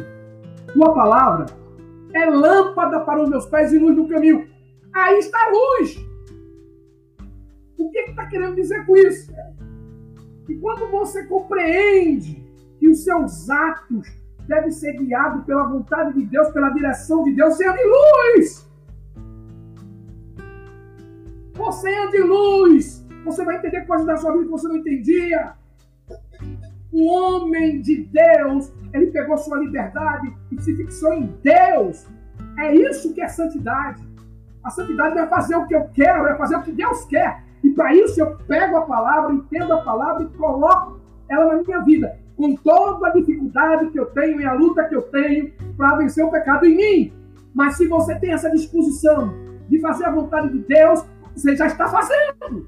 [0.72, 1.46] Tua palavra
[2.14, 4.48] é lâmpada para os meus pés e luz no caminho.
[4.94, 5.96] Aí está a luz.
[7.76, 9.32] O que está querendo dizer com isso?
[10.46, 12.42] Que quando você compreende
[12.78, 14.08] que os seus atos
[14.46, 18.66] devem ser guiados pela vontade de Deus, pela direção de Deus, você anda em luz.
[21.66, 23.04] Você anda em luz.
[23.24, 25.54] Você vai entender coisas da sua vida que você não entendia.
[26.92, 32.06] Um homem de Deus, ele pegou sua liberdade e se fixou em Deus.
[32.56, 34.00] É isso que é santidade.
[34.62, 37.42] A santidade não é fazer o que eu quero, é fazer o que Deus quer.
[37.64, 41.80] E para isso eu pego a palavra, entendo a palavra e coloco ela na minha
[41.80, 42.16] vida.
[42.36, 46.24] Com toda a dificuldade que eu tenho e a luta que eu tenho para vencer
[46.24, 47.12] o pecado em mim.
[47.52, 49.34] Mas se você tem essa disposição
[49.68, 51.04] de fazer a vontade de Deus,
[51.36, 52.66] você já está fazendo.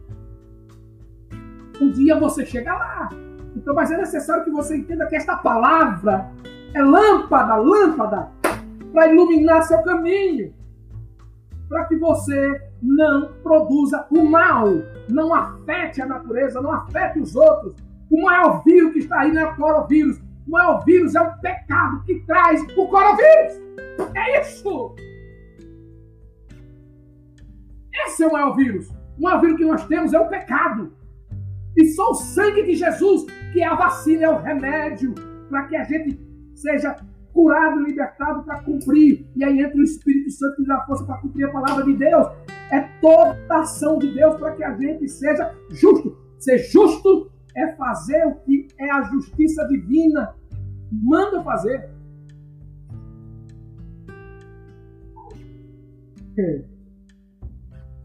[1.81, 3.09] Um dia você chega lá.
[3.57, 6.31] Então, mas é necessário que você entenda que esta palavra
[6.74, 8.28] é lâmpada, lâmpada,
[8.92, 10.54] para iluminar seu caminho.
[11.68, 14.66] Para que você não produza o mal,
[15.09, 17.74] não afete a natureza, não afete os outros.
[18.11, 20.18] O maior vírus que está aí não é o coronavírus.
[20.46, 23.61] O maior vírus é o pecado que traz o coronavírus.
[24.14, 24.94] É isso!
[28.06, 28.88] Esse é o maior vírus.
[29.18, 30.92] O maior vírus que nós temos é o pecado.
[31.76, 35.14] E só o sangue de Jesus, que é a vacina, é o remédio
[35.48, 36.20] para que a gente
[36.54, 36.96] seja
[37.32, 39.26] curado, libertado para cumprir.
[39.37, 42.26] E aí entra o Espírito Santo que dá força para cumprir a palavra de Deus.
[42.70, 46.16] É toda a ação de Deus para que a gente seja justo.
[46.38, 50.34] Ser justo é fazer o que é a justiça divina.
[50.90, 51.90] Manda fazer.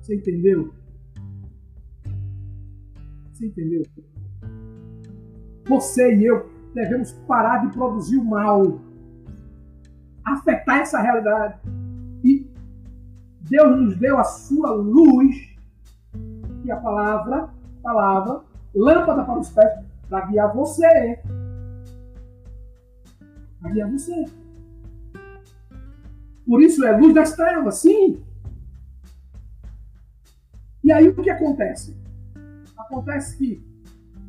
[0.04, 0.74] Você entendeu?
[3.32, 3.84] Você entendeu?
[5.66, 8.82] Você e eu devemos parar de produzir o mal,
[10.26, 11.58] afetar essa realidade.
[12.22, 12.46] E
[13.50, 15.38] Deus nos deu a sua luz,
[16.66, 17.50] e a palavra,
[17.82, 18.42] palavra,
[18.76, 21.22] lâmpada para os pés, para guiar você.
[23.62, 24.26] Para guiar você.
[26.46, 28.22] Por isso é luz das trevas, sim.
[30.84, 31.96] E aí o que acontece?
[32.78, 33.64] Acontece que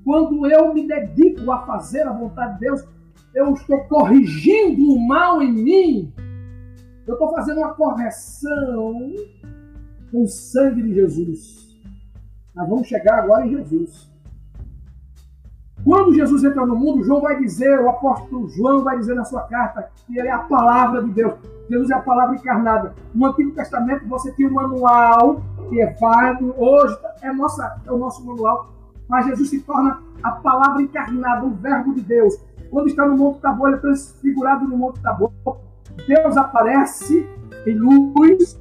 [0.04, 2.84] quando eu me dedico a fazer a vontade de Deus,
[3.34, 6.12] eu estou corrigindo o mal em mim.
[7.06, 9.00] Eu estou fazendo uma correção
[10.12, 11.76] com o sangue de Jesus.
[12.54, 14.12] Nós vamos chegar agora em Jesus.
[15.82, 19.42] Quando Jesus entra no mundo, João vai dizer, o apóstolo João vai dizer na sua
[19.42, 21.34] carta, que ele é a palavra de Deus.
[21.68, 22.94] Jesus é a palavra encarnada.
[23.14, 27.98] No Antigo Testamento você tinha um manual que é válido, hoje é, nossa, é o
[27.98, 28.72] nosso manual,
[29.08, 32.36] mas Jesus se torna a palavra encarnada, o verbo de Deus.
[32.70, 35.32] Quando está no Monte Tabor, ele é transfigurado no Monte Tabor.
[36.06, 37.28] Deus aparece
[37.66, 38.60] em luz,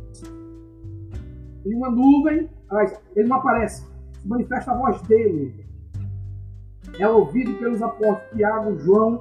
[1.66, 3.86] em uma nuvem, mas ele não aparece,
[4.20, 5.66] se manifesta a voz dele.
[7.00, 9.20] É ouvido pelos apóstolos Tiago, João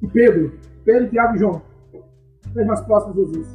[0.00, 0.52] e Pedro.
[0.84, 1.62] Pedro, Tiago e João.
[2.52, 3.48] Três mais próximos Jesus.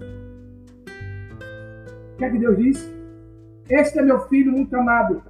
[2.18, 2.92] O que é que Deus diz?
[3.70, 5.22] Este é meu filho muito amado.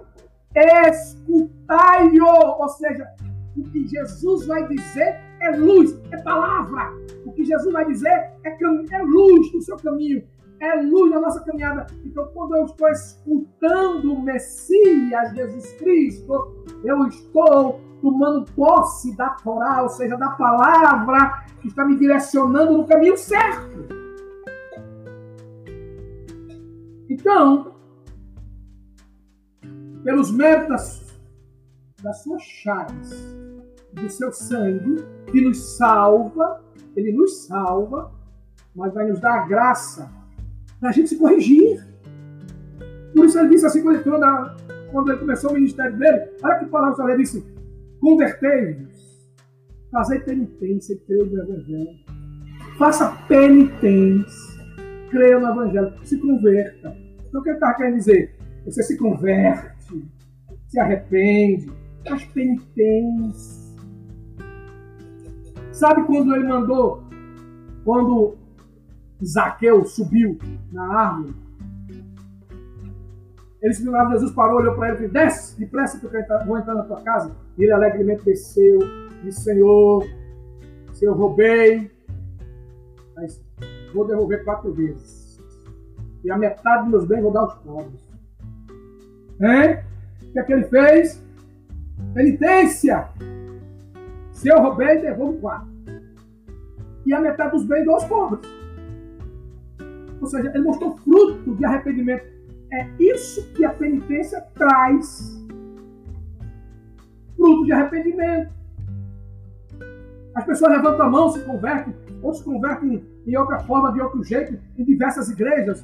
[0.56, 2.62] Escutai-o!
[2.62, 3.06] Ou seja,
[3.58, 6.94] o que Jesus vai dizer é luz, é palavra.
[7.26, 10.24] O que Jesus vai dizer é, é luz no seu caminho,
[10.62, 11.88] é luz na nossa caminhada.
[12.06, 19.84] Então, quando eu estou escutando o Messias, Jesus Cristo, eu estou tomando posse da Torá,
[19.84, 24.07] ou seja, da palavra que está me direcionando no caminho certo.
[27.20, 27.74] Então,
[30.04, 31.04] pelos méritos
[32.04, 33.10] das, suas chagas,
[33.92, 36.64] do seu sangue, que nos salva,
[36.96, 38.12] ele nos salva,
[38.76, 40.12] mas vai nos dar a graça
[40.80, 41.84] da gente se corrigir.
[43.16, 44.04] Por isso ele disse assim quando ele,
[44.92, 47.44] quando ele começou o ministério dele, olha que palavra ele disse,
[48.00, 49.28] convertei-vos,
[49.92, 51.98] fazei penitência e creio no Evangelho.
[52.78, 54.64] Faça penitência,
[55.10, 57.07] creia no Evangelho, se converta.
[57.28, 58.36] Então o que ele está querendo dizer?
[58.66, 60.10] Você se converte,
[60.68, 61.72] se arrepende,
[62.08, 63.68] faz penitência.
[65.72, 67.04] Sabe quando ele mandou,
[67.84, 68.36] quando
[69.24, 70.38] Zaqueu subiu
[70.72, 71.36] na árvore.
[73.62, 76.46] Ele subiu na árvore, Jesus parou, olhou para ele e disse: Desce, depressa que eu
[76.46, 77.36] vou entrar na tua casa.
[77.58, 78.80] E ele alegremente desceu,
[79.24, 80.06] disse: Senhor,
[80.94, 81.92] se eu roubei,
[83.16, 83.44] mas
[83.94, 85.17] vou devolver quatro vezes.
[86.24, 88.08] E a metade dos meus bens vou dar aos pobres.
[89.40, 89.80] Hein?
[90.22, 91.24] O que é que ele fez?
[92.14, 93.10] Penitência!
[94.32, 95.68] Se eu roubei, devolvo quatro.
[97.06, 98.48] E a metade dos bens dou aos pobres.
[100.20, 102.26] Ou seja, ele mostrou fruto de arrependimento.
[102.72, 105.42] É isso que a penitência traz.
[107.36, 108.52] Fruto de arrependimento.
[110.36, 114.24] As pessoas levantam a mão, se convertem, ou se convertem em outra forma, de outro
[114.24, 115.84] jeito, em diversas igrejas.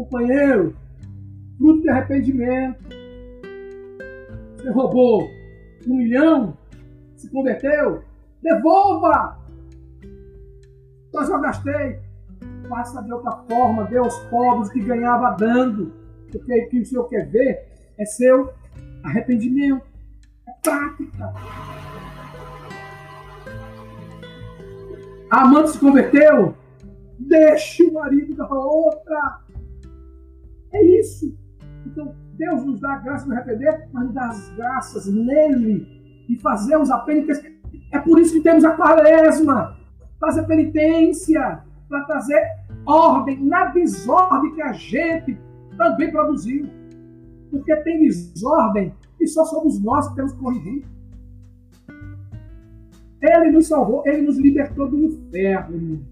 [0.00, 0.74] Companheiro,
[1.58, 2.82] fruto de arrependimento.
[4.56, 5.28] Você roubou
[5.86, 6.56] um milhão,
[7.16, 8.02] se converteu,
[8.42, 9.38] devolva!
[11.12, 11.98] Mas eu gastei
[12.66, 15.92] faça de outra forma, dê aos pobres que ganhava dando.
[16.32, 18.54] Porque o que o Senhor quer ver é seu
[19.02, 19.84] arrependimento,
[20.48, 21.34] é prática.
[25.30, 26.54] A amante se converteu,
[27.18, 29.49] deixe o marido da outra.
[30.72, 31.36] É isso.
[31.86, 35.86] Então, Deus nos dá a graça de arrepender, mas nos dá as graças nele
[36.28, 37.52] e fazemos a penitência.
[37.92, 39.76] É por isso que temos a quaresma.
[40.18, 42.40] Fazer penitência para trazer
[42.86, 45.38] ordem na desordem que a gente
[45.76, 46.68] também produziu.
[47.50, 50.84] Porque tem desordem e só somos nós que temos que corrigir.
[53.20, 56.02] Ele nos salvou, ele nos libertou do inferno.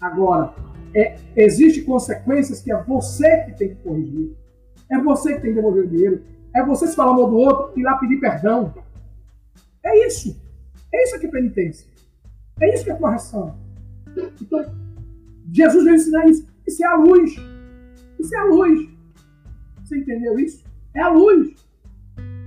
[0.00, 0.54] Agora,
[0.94, 4.36] é, existem consequências que é você que tem que corrigir.
[4.90, 6.22] É você que tem que devolver o dinheiro.
[6.54, 8.72] É você se falar mal do outro e lá pedir perdão.
[9.84, 10.40] É isso.
[10.92, 11.86] É isso que é penitência.
[12.60, 13.58] É isso que é correção.
[14.40, 14.64] Então,
[15.52, 16.46] Jesus veio ensinar isso.
[16.66, 17.34] Isso é a luz.
[18.18, 18.88] Isso é a luz.
[19.82, 20.64] Você entendeu isso?
[20.94, 21.54] É a luz.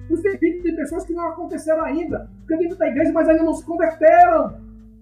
[0.10, 3.54] Os defeitos tem pessoas que não aconteceram ainda, porque dentro da igreja, mas ainda não
[3.54, 4.58] se converteram,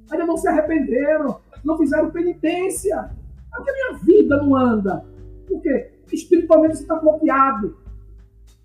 [0.10, 3.12] ainda não se arrependeram, não fizeram penitência.
[3.56, 5.06] Porque a minha vida não anda.
[5.48, 5.92] Por quê?
[6.12, 7.78] Espiritualmente você está bloqueado.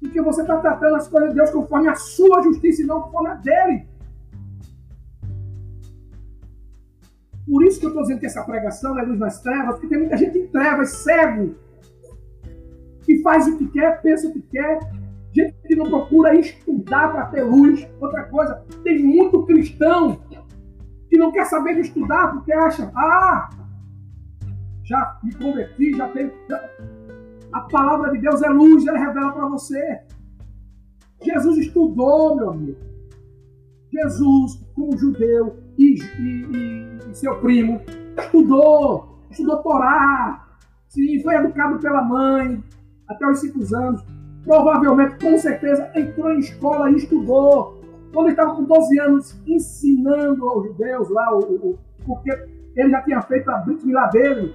[0.00, 3.28] Porque você está tratando as coisas de Deus conforme a sua justiça e não conforme
[3.28, 3.86] a dele.
[7.46, 9.98] Por isso que eu estou dizendo que essa pregação é luz nas trevas, porque tem
[9.98, 11.54] muita gente em trevas, cego,
[13.02, 14.78] que faz o que quer, pensa o que quer,
[15.32, 17.86] gente que não procura estudar para ter luz.
[18.00, 20.20] Outra coisa, tem muito cristão
[21.08, 23.50] que não quer saber de estudar porque acha, ah,
[24.90, 26.32] já me converti, já tenho.
[26.48, 26.68] Já...
[27.52, 30.00] A palavra de Deus é luz, ela revela para você.
[31.22, 32.78] Jesus estudou, meu amigo.
[33.92, 37.80] Jesus, como judeu, e, e, e seu primo
[38.18, 40.46] estudou, estudou Torá,
[40.88, 42.62] sim, foi educado pela mãe
[43.08, 44.04] até os cinco anos.
[44.44, 47.80] Provavelmente, com certeza, entrou em escola e estudou.
[48.12, 52.30] Quando ele estava com 12 anos, ensinando aos judeus lá, o, o, porque
[52.76, 54.54] ele já tinha feito a Brit Milá dele,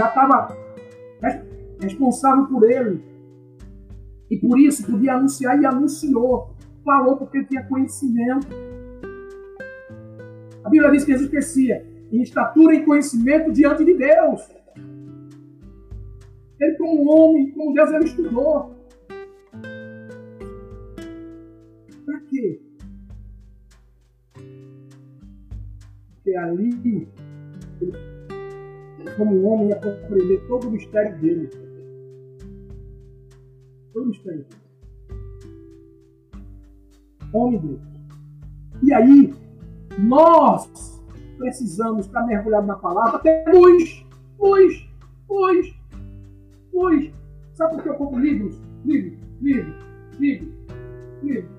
[0.00, 0.56] já estava
[1.78, 3.02] responsável por ele.
[4.30, 6.54] E por isso podia anunciar e anunciou.
[6.82, 8.46] Falou porque ele tinha conhecimento.
[10.64, 14.40] A Bíblia diz que Jesus crescia em estatura e conhecimento diante de Deus.
[16.58, 18.74] Ele, como homem, como Deus, ele estudou.
[22.06, 22.60] Para quê?
[26.14, 27.08] Porque ali,
[27.80, 28.09] ele,
[29.16, 31.48] como homem, ia compreender todo o mistério dele.
[33.92, 34.60] Todo o mistério dele.
[37.32, 37.80] Homem Deus.
[38.82, 39.34] E aí,
[39.98, 41.00] nós
[41.36, 44.04] precisamos estar mergulhados na palavra, ter luz,
[44.38, 44.88] luz,
[45.28, 45.74] luz,
[46.72, 47.12] luz.
[47.54, 48.60] Sabe por que eu compro livros?
[48.84, 49.74] Livros, livros,
[50.18, 50.54] livros,
[51.22, 51.50] livros.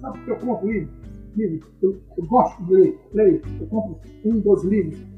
[0.00, 0.94] Sabe por que eu compro livros?
[1.36, 1.68] Livros.
[1.82, 3.42] Eu, eu gosto de ler, leio.
[3.60, 5.09] Eu compro um, dois livros.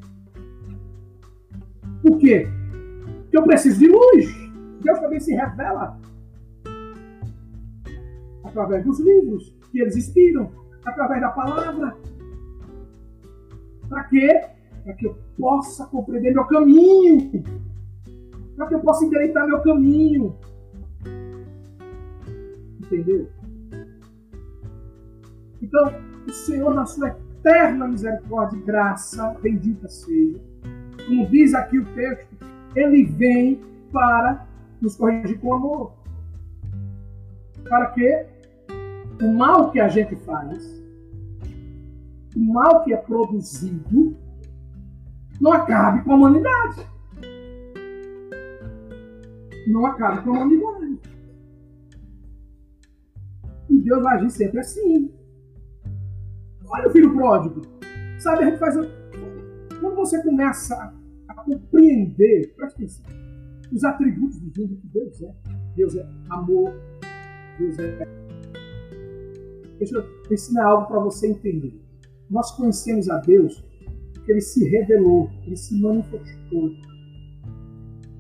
[2.02, 2.48] Por quê?
[3.22, 4.42] Porque eu preciso de luz.
[4.82, 5.98] Deus também se revela
[8.44, 10.50] através dos livros que eles inspiram,
[10.84, 11.96] através da palavra.
[13.88, 14.44] Para quê?
[14.84, 17.42] Para que eu possa compreender meu caminho.
[18.56, 20.36] Para que eu possa endireitar meu caminho.
[22.80, 23.28] Entendeu?
[25.62, 25.94] Então,
[26.26, 30.40] o Senhor, na sua eterna misericórdia e graça, bendita seja,
[31.06, 32.36] como diz aqui o texto,
[32.74, 33.60] ele vem
[33.92, 34.46] para
[34.80, 35.92] nos corrigir com amor.
[37.68, 38.26] Para que
[39.22, 40.82] o mal que a gente faz,
[42.34, 44.16] o mal que é produzido,
[45.40, 46.86] não acabe com a humanidade.
[49.66, 51.00] Não acabe com a humanidade.
[53.68, 55.10] E Deus vai agir sempre assim.
[56.68, 57.62] Olha o filho pródigo.
[58.18, 58.76] Sabe, a gente faz.
[59.82, 60.94] Quando você começa
[61.26, 63.04] a compreender, presta atenção,
[63.72, 65.34] os atributos divinos que Deus é.
[65.74, 66.72] Deus é amor,
[67.58, 68.08] Deus é.
[69.78, 71.82] Deixa eu ensinar algo para você entender.
[72.30, 73.64] Nós conhecemos a Deus
[74.14, 76.70] porque ele se revelou, ele se manifestou.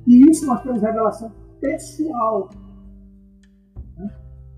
[0.04, 2.50] E isso nós temos revelação pessoal.
[3.96, 4.10] Né?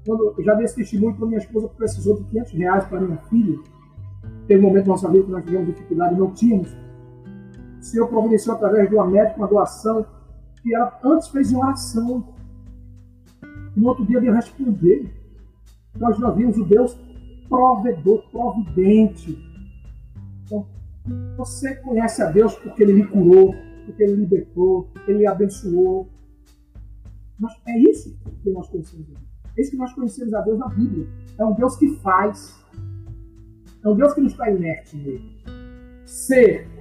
[0.06, 3.00] Quando eu já dei esse testemunho para minha esposa que precisou de 500 reais para
[3.02, 3.58] minha filha,
[4.46, 6.83] Teve um momento na nossa vida que nós tivemos dificuldade e não tínhamos.
[7.84, 10.06] O Senhor providenciou através de uma médica uma doação
[10.62, 12.34] que ela antes fez uma oração.
[13.76, 15.10] E no outro dia Deus respondeu.
[15.98, 16.98] Nós já vimos o Deus
[17.46, 19.38] provedor, providente.
[20.42, 20.66] Então,
[21.36, 23.54] você conhece a Deus porque Ele lhe curou,
[23.84, 26.08] porque Ele libertou, Ele lhe abençoou.
[27.38, 29.28] Mas é isso que nós conhecemos a Deus.
[29.58, 31.06] É isso que nós conhecemos a Deus na Bíblia.
[31.36, 32.58] É um Deus que faz.
[33.84, 35.44] É um Deus que não está inerte nele.
[36.06, 36.73] Ser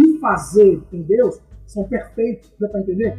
[0.00, 2.52] e fazer em Deus são perfeitos.
[2.58, 3.16] Dá para entender?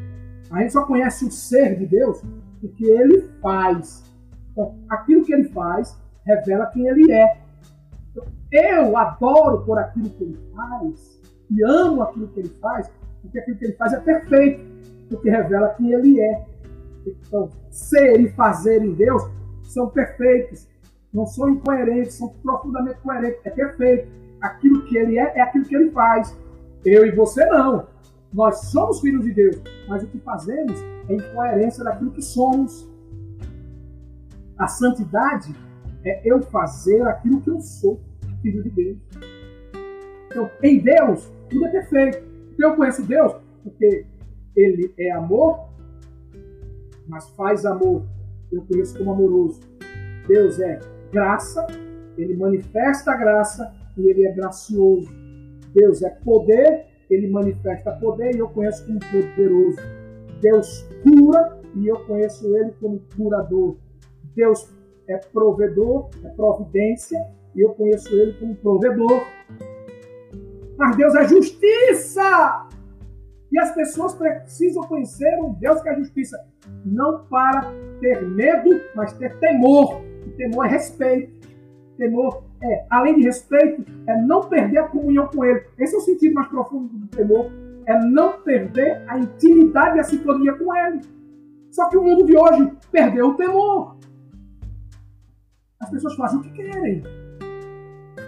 [0.50, 2.22] A gente só conhece o ser de Deus
[2.60, 4.04] porque ele faz.
[4.52, 7.38] Então, aquilo que ele faz revela quem ele é.
[8.12, 12.90] Então, eu adoro por aquilo que ele faz e amo aquilo que ele faz,
[13.22, 14.64] porque aquilo que ele faz é perfeito,
[15.10, 16.46] porque revela quem ele é.
[17.06, 19.24] Então, ser e fazer em Deus
[19.64, 20.70] são perfeitos
[21.14, 23.40] não são incoerentes, são profundamente coerentes.
[23.44, 24.08] É perfeito.
[24.42, 26.38] Aquilo que ele é, é aquilo que ele faz.
[26.86, 27.88] Eu e você não.
[28.34, 30.80] Nós somos filhos de Deus, mas o que fazemos
[31.10, 32.90] é incoerência daquilo que somos.
[34.58, 35.54] A santidade
[36.04, 38.00] é eu fazer aquilo que eu sou,
[38.42, 38.98] filho de Deus.
[40.28, 42.24] Então, em Deus, tudo é perfeito.
[42.54, 44.06] Então, eu conheço Deus porque
[44.56, 45.68] Ele é amor,
[47.08, 48.04] mas faz amor.
[48.52, 49.60] Eu conheço como amoroso.
[50.28, 50.80] Deus é
[51.12, 51.66] graça,
[52.18, 55.10] ele manifesta a graça e ele é gracioso.
[55.74, 59.78] Deus é poder, ele manifesta poder e eu conheço como poderoso.
[60.42, 63.76] Deus cura e eu conheço ele como curador.
[64.36, 64.70] Deus
[65.08, 67.20] é provedor, é providência
[67.56, 69.22] e eu conheço ele como provedor.
[70.78, 72.70] Mas Deus é justiça!
[73.52, 76.38] E as pessoas precisam conhecer um Deus que é justiça,
[76.86, 77.70] não para
[78.00, 80.02] ter medo, mas ter temor.
[80.26, 81.48] O temor é respeito.
[81.98, 85.64] Temor é, além de respeito, é não perder a comunhão com Ele.
[85.78, 87.52] Esse é o sentido mais profundo do temor.
[87.86, 91.02] É não perder a intimidade e a sintonia com Ele.
[91.72, 93.98] Só que o mundo de hoje perdeu o temor.
[95.80, 97.04] As pessoas fazem o que querem.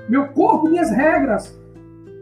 [0.10, 1.60] Meu corpo, minhas regras.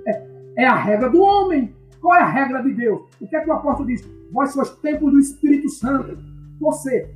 [0.05, 1.73] É, é a regra do homem.
[2.01, 3.01] Qual é a regra de Deus?
[3.21, 4.03] O que é que o apóstolo diz?
[4.31, 6.17] Vós sois templos do Espírito Santo.
[6.59, 7.09] Você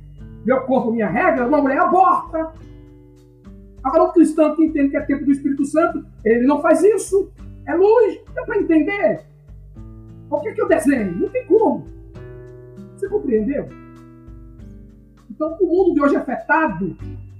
[0.46, 2.52] meu corpo, minha regra, uma mulher aborta.
[3.86, 7.30] Agora, o cristão que entende que é tempo do Espírito Santo, ele não faz isso.
[7.68, 9.20] É luz, dá para entender.
[10.28, 11.16] O que é que eu desenho?
[11.16, 11.86] Não tem como.
[12.96, 13.68] Você compreendeu?
[15.30, 16.96] Então, o mundo de hoje é afetado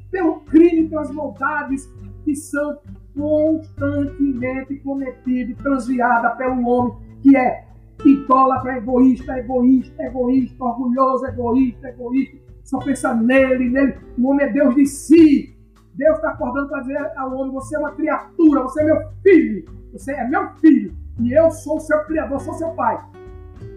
[0.09, 1.93] pelo crime, pelas maldades
[2.25, 2.79] que são
[3.17, 7.65] constantemente cometidas, transviadas pelo homem, que é
[8.05, 13.97] idólatra, egoísta, egoísta, egoísta, orgulhoso, egoísta, egoísta, só pensa nele, nele.
[14.17, 15.56] O homem é Deus de si.
[15.97, 19.65] Deus está acordando para dizer ao homem: você é uma criatura, você é meu filho,
[19.93, 23.03] você é meu filho, e eu sou o seu criador, sou seu pai.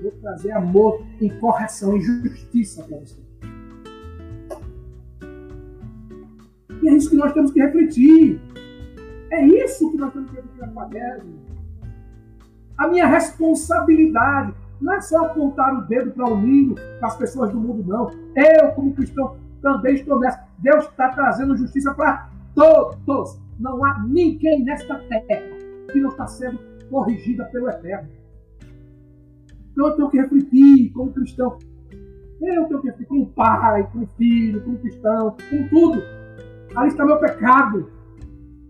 [0.04, 3.20] Vou trazer amor e correção e justiça para você.
[6.82, 8.42] E é isso que nós temos que refletir.
[9.32, 11.40] É isso que nós temos que refletir na quadésima.
[12.78, 17.52] A minha responsabilidade não é só apontar o dedo para o mundo, para as pessoas
[17.52, 18.10] do mundo, não.
[18.36, 20.49] Eu, como cristão, também estou nessa.
[20.62, 23.40] Deus está trazendo justiça para todos.
[23.60, 25.58] Não há ninguém nesta terra
[25.92, 28.10] que não está sendo corrigida pelo Eterno.
[29.72, 31.58] Então eu tenho que refletir como cristão.
[32.42, 36.02] Eu tenho que com o pai, com o filho, com o cristão, com tudo.
[36.76, 37.90] Ali está meu pecado.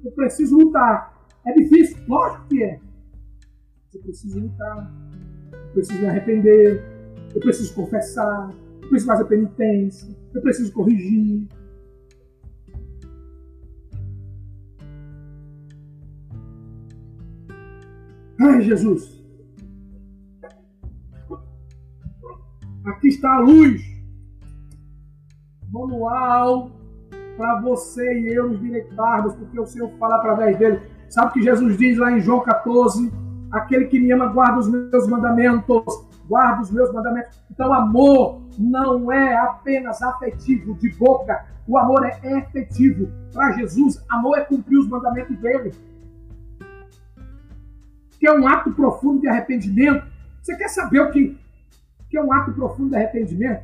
[0.03, 1.13] Eu preciso lutar.
[1.45, 1.97] É difícil?
[2.07, 2.79] Lógico que é.
[3.93, 4.91] Eu preciso lutar.
[5.51, 6.83] Eu preciso me arrepender.
[7.33, 8.51] Eu preciso confessar.
[8.81, 10.15] Eu preciso fazer penitência.
[10.33, 11.47] Eu preciso corrigir.
[18.41, 19.19] Ai, Jesus.
[22.85, 23.81] Aqui está a luz.
[25.69, 26.71] Manual
[27.35, 30.81] para você e eu nos direitarmos, porque o Senhor fala através dele.
[31.09, 33.11] Sabe o que Jesus diz lá em João 14?
[33.51, 35.83] Aquele que me ama guarda os meus mandamentos,
[36.27, 37.41] guarda os meus mandamentos.
[37.51, 43.09] Então, amor não é apenas afetivo de boca, o amor é efetivo.
[43.33, 45.71] Para Jesus, amor é cumprir os mandamentos dele
[48.19, 50.05] que é um ato profundo de arrependimento.
[50.41, 51.37] Você quer saber o que,
[52.09, 53.63] que é um ato profundo de arrependimento?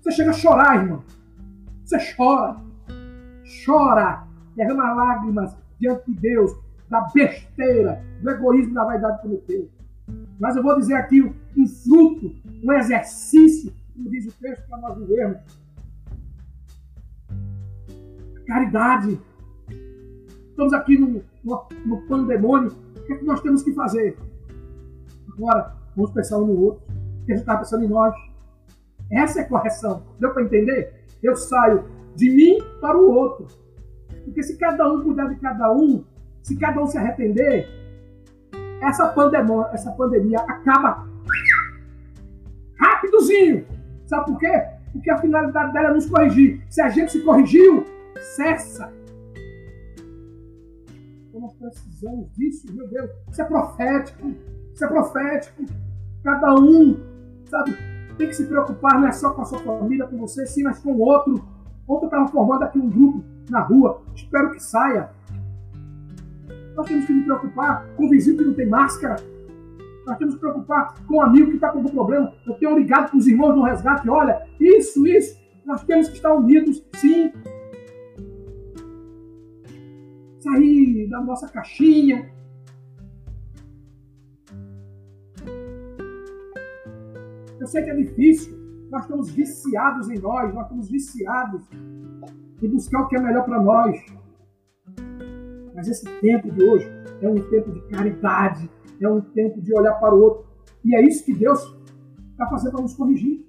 [0.00, 1.02] Você chega a chorar, irmão.
[1.82, 2.56] Você chora.
[3.64, 4.24] Chora.
[4.54, 6.52] Derrama lágrimas diante de Deus,
[6.88, 9.70] da besteira, do egoísmo, da vaidade que cometeu.
[10.38, 14.98] Mas eu vou dizer aqui um fruto, um exercício, como diz o texto para nós
[14.98, 15.38] vivermos.
[18.46, 19.20] Caridade.
[20.50, 24.18] Estamos aqui no, no, no pandemônio o que, é que nós temos que fazer?
[25.32, 26.82] Agora, vamos pensar um no outro.
[27.18, 28.12] Porque a gente está pensando em nós.
[29.12, 30.02] Essa é a correção.
[30.18, 30.92] Deu para entender?
[31.22, 31.84] Eu saio
[32.16, 33.46] de mim para o outro.
[34.24, 36.04] Porque se cada um cuidar de cada um,
[36.42, 37.68] se cada um se arrepender,
[38.82, 41.06] essa pandemia, essa pandemia acaba
[42.76, 43.64] rapidozinho.
[44.06, 44.64] Sabe por quê?
[44.92, 46.60] Porque a finalidade dela é nos corrigir.
[46.68, 47.86] Se a gente se corrigiu,
[48.34, 48.92] cessa
[51.60, 53.10] nós precisamos disso, meu Deus.
[53.30, 54.34] Isso é profético.
[54.72, 55.64] Isso é profético.
[56.22, 56.96] Cada um,
[57.48, 57.76] sabe,
[58.18, 60.78] tem que se preocupar não é só com a sua família, com você, sim, mas
[60.78, 61.34] com o outro.
[61.88, 65.10] Ontem eu estava formando aqui um grupo na rua, espero que saia.
[66.74, 69.16] Nós temos que nos preocupar com o vizinho que não tem máscara.
[70.04, 72.32] Nós temos que preocupar com o amigo que está com algum problema.
[72.46, 75.40] Eu tenho ligado com os irmãos do resgate, olha, isso, isso.
[75.64, 77.32] Nós temos que estar unidos, sim,
[81.04, 82.30] da nossa caixinha.
[87.60, 88.56] Eu sei que é difícil,
[88.90, 91.62] nós estamos viciados em nós, nós estamos viciados
[92.62, 93.98] em buscar o que é melhor para nós.
[95.74, 96.88] Mas esse tempo de hoje
[97.20, 98.70] é um tempo de caridade,
[99.00, 100.46] é um tempo de olhar para o outro.
[100.84, 101.60] E é isso que Deus
[102.30, 103.44] está fazendo para nos corrigir.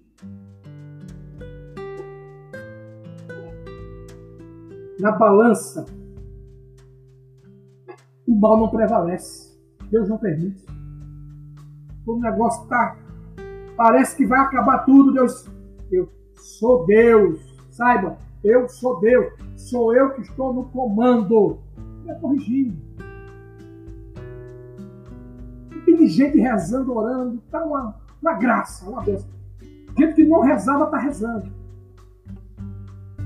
[4.99, 5.85] Na balança
[8.27, 9.57] o mal não prevalece.
[9.89, 10.65] Deus não permite.
[12.05, 12.97] O negócio está.
[13.77, 15.13] Parece que vai acabar tudo.
[15.13, 15.49] Deus.
[15.89, 17.39] Eu sou Deus.
[17.71, 19.33] Saiba, eu sou Deus.
[19.55, 21.59] Sou eu que estou no comando.
[22.05, 22.75] É corrigindo.
[25.85, 27.41] Tem gente rezando, orando.
[27.45, 29.29] Está uma, uma graça, uma bênção.
[29.97, 31.49] Gente que não rezava, está rezando.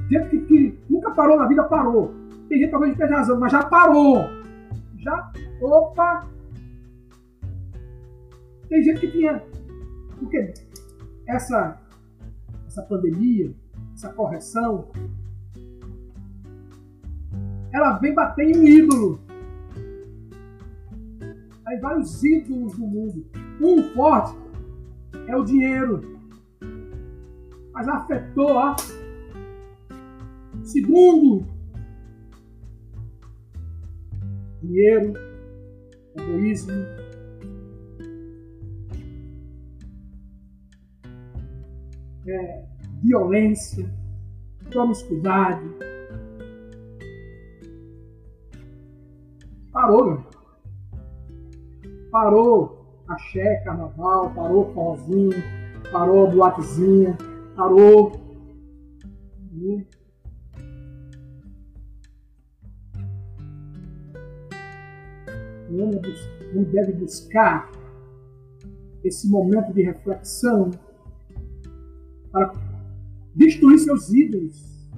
[0.10, 2.14] Gente que, que, nunca parou na vida, parou.
[2.48, 4.41] Tem gente que talvez esteja rezando, mas já parou
[5.02, 5.32] já,
[5.62, 6.28] opa!
[8.70, 9.44] Tem gente que tinha.
[10.20, 10.54] Porque
[11.28, 11.82] essa,
[12.68, 13.54] essa pandemia,
[13.94, 14.90] essa correção,
[17.74, 19.20] ela vem bater em um ídolo.
[21.66, 23.26] Aí vários ídolos do mundo.
[23.60, 24.38] Um forte
[25.28, 26.20] é o dinheiro.
[27.74, 28.76] Mas afetou, ó.
[30.64, 31.46] Segundo,
[34.62, 35.14] dinheiro,
[36.16, 36.74] egoísmo.
[42.28, 42.66] É,
[43.02, 43.90] violência,
[44.70, 45.68] promiscuidade.
[49.72, 50.32] Parou, meu.
[52.12, 55.34] Parou axé, carnaval, parou forrozinho,
[55.92, 57.18] parou boatezinha,
[57.56, 58.12] parou.
[59.54, 60.01] o
[65.84, 66.02] homem
[66.72, 67.72] deve buscar
[69.04, 70.72] esse momento de reflexão
[72.32, 72.54] para
[73.36, 74.90] destruir seus ídolos,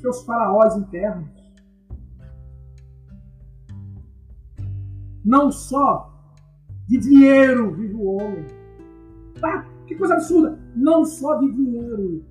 [0.00, 1.28] seus faraós internos.
[5.24, 6.12] Não só
[6.86, 8.46] de dinheiro vive o homem.
[9.42, 10.58] Ah, que coisa absurda!
[10.74, 12.24] Não só de dinheiro.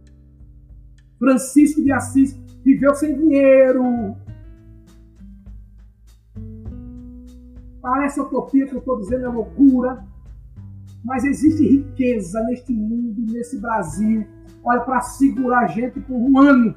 [1.19, 2.33] Francisco de Assis
[2.63, 4.15] viveu sem dinheiro.
[7.85, 10.03] Parece utopia que eu estou dizendo, é loucura.
[11.03, 14.25] Mas existe riqueza neste mundo, nesse Brasil,
[14.63, 16.75] olha, para segurar a gente por um ano.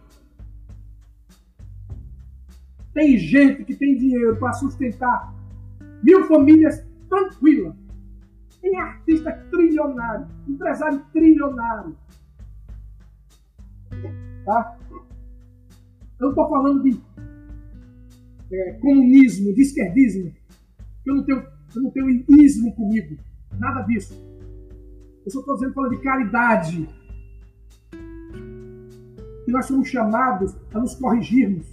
[2.92, 5.34] Tem gente que tem dinheiro para sustentar
[6.02, 7.74] mil famílias tranquilas.
[8.61, 11.96] Tem artista trilionário, empresário trilionário.
[14.44, 14.76] Tá?
[14.90, 15.06] Eu
[16.20, 17.00] não estou falando de
[18.52, 20.36] é, comunismo, de esquerdismo.
[21.09, 21.42] Eu não tenho,
[21.74, 23.16] eu não tenho ismo comigo.
[23.59, 24.14] Nada disso.
[25.24, 26.88] Eu só estou dizendo falando de caridade.
[29.46, 31.66] Que nós somos chamados a nos corrigirmos.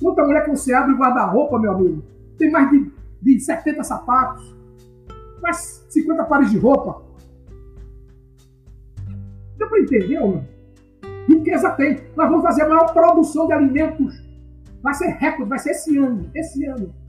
[0.00, 2.02] Quanta mulher que você abre o guarda-roupa, meu amigo,
[2.38, 4.56] tem mais de, de 70 sapatos,
[5.42, 7.02] mais 50 pares de roupa.
[9.58, 10.48] Deu para entender ou não?
[11.28, 12.00] Riqueza tem.
[12.16, 14.24] Nós vamos fazer a maior produção de alimentos.
[14.82, 16.30] Vai ser recorde, vai ser esse ano.
[16.34, 17.05] Esse ano.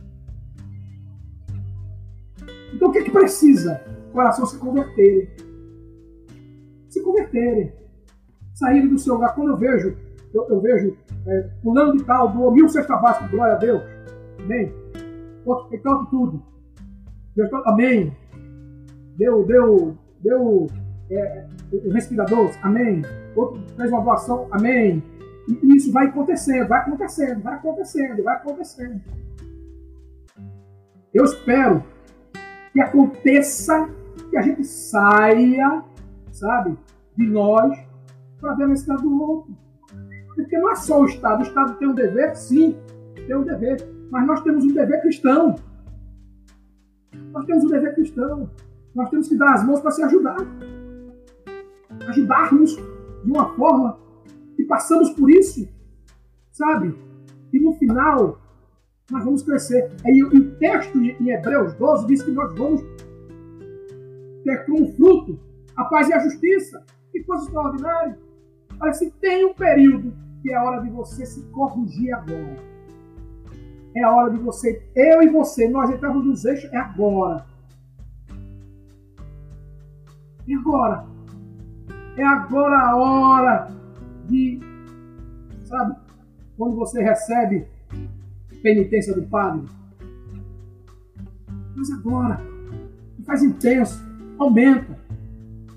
[2.77, 3.81] Então o que, é que precisa?
[4.09, 5.35] O coração se converter.
[6.87, 7.73] Se converterem.
[8.53, 9.33] Saírem do seu lugar.
[9.33, 9.97] Quando eu vejo,
[10.31, 13.81] eu, eu vejo é, fulano de tal, doou mil cesta básica, glória a Deus.
[14.39, 14.71] Amém.
[15.43, 16.43] Outro então tudo.
[17.35, 18.15] Deus, amém.
[19.17, 20.67] Deu, deu, deu
[21.09, 21.47] é,
[21.91, 23.01] respirador, amém.
[23.35, 25.03] Outro fez uma doação, amém.
[25.47, 29.01] E isso vai acontecendo, vai acontecendo, vai acontecendo, vai acontecendo.
[31.11, 31.83] Eu espero
[32.77, 33.89] que aconteça,
[34.29, 35.83] que a gente saia,
[36.31, 36.77] sabe,
[37.17, 37.75] de nós
[38.39, 39.57] para ver a necessidade do outro.
[40.35, 41.39] Porque não é só o Estado.
[41.39, 42.77] O Estado tem um dever, sim,
[43.15, 43.77] tem um dever.
[44.11, 45.55] Mas nós temos um dever cristão.
[47.31, 48.47] Nós temos um dever cristão.
[48.93, 50.37] Nós temos que dar as mãos para se ajudar
[52.07, 53.97] ajudarmos de uma forma
[54.55, 55.67] que passamos por isso,
[56.51, 56.95] sabe?
[57.51, 58.37] E no final,
[59.11, 59.91] nós vamos crescer.
[60.05, 62.81] E, o texto em Hebreus 12 diz que nós vamos
[64.43, 65.39] ter como fruto
[65.75, 66.83] a paz e a justiça.
[67.11, 68.17] Que coisa extraordinária.
[68.79, 72.55] Olha, se tem um período que é hora de você se corrigir agora.
[73.95, 77.45] É a hora de você, eu e você, nós entramos nos eixos, é agora.
[80.47, 81.05] É agora.
[82.15, 83.71] É agora a hora
[84.27, 84.59] de,
[85.65, 85.95] sabe,
[86.55, 87.67] quando você recebe
[88.61, 89.67] penitência do Padre.
[91.75, 92.39] Mas agora,
[93.25, 94.03] faz intenso,
[94.39, 94.97] aumenta.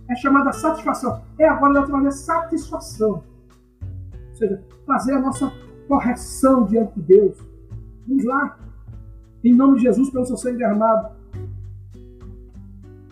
[0.09, 1.23] É chamada satisfação.
[1.39, 3.23] É agora da outra vez satisfação.
[3.83, 5.53] Ou seja, fazer a nossa
[5.87, 7.39] correção diante de Deus.
[8.07, 8.59] Vamos lá.
[9.45, 11.11] Em nome de Jesus, pelo seu sangue derramado.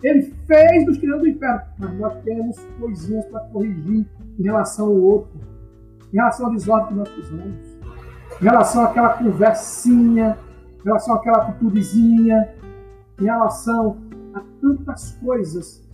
[0.03, 1.61] Ele fez nos tirando do inferno.
[1.77, 4.05] Mas nós temos coisinhas para corrigir
[4.39, 5.39] em relação ao outro,
[6.11, 7.68] em relação ao desordem que nós fizemos,
[8.39, 10.37] em relação àquela conversinha,
[10.79, 12.49] em relação àquela atitudezinha,
[13.19, 13.97] em relação
[14.33, 15.85] a tantas coisas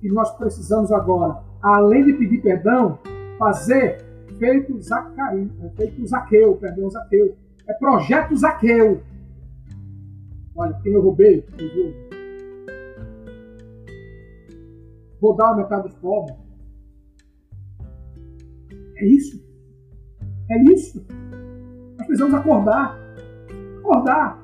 [0.00, 2.98] que nós precisamos agora, além de pedir perdão,
[3.38, 4.04] fazer
[4.38, 7.36] feito Zacarias, é feito Zaqueu, perdão, Zaqueu.
[7.68, 9.02] É projeto Zaqueu.
[10.54, 12.08] Olha, quem eu roubei, eu
[15.20, 16.36] Vou dar a metade dos pobres.
[18.96, 19.44] É isso.
[20.50, 21.04] É isso.
[22.08, 22.98] Precisamos acordar.
[23.80, 24.38] Acordar.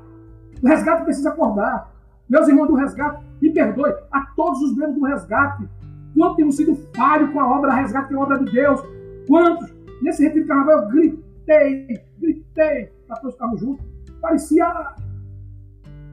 [0.63, 1.91] O resgate precisa acordar.
[2.29, 5.69] Meus irmãos do resgate, me perdoe a todos os membros do resgate.
[6.15, 8.81] Quanto temos sido falho com a obra resgate, que é a obra de Deus.
[9.27, 9.75] Quantos?
[10.03, 13.85] Nesse retiro carnaval eu gritei, gritei para todos estarmos juntos.
[14.21, 14.95] Parecia.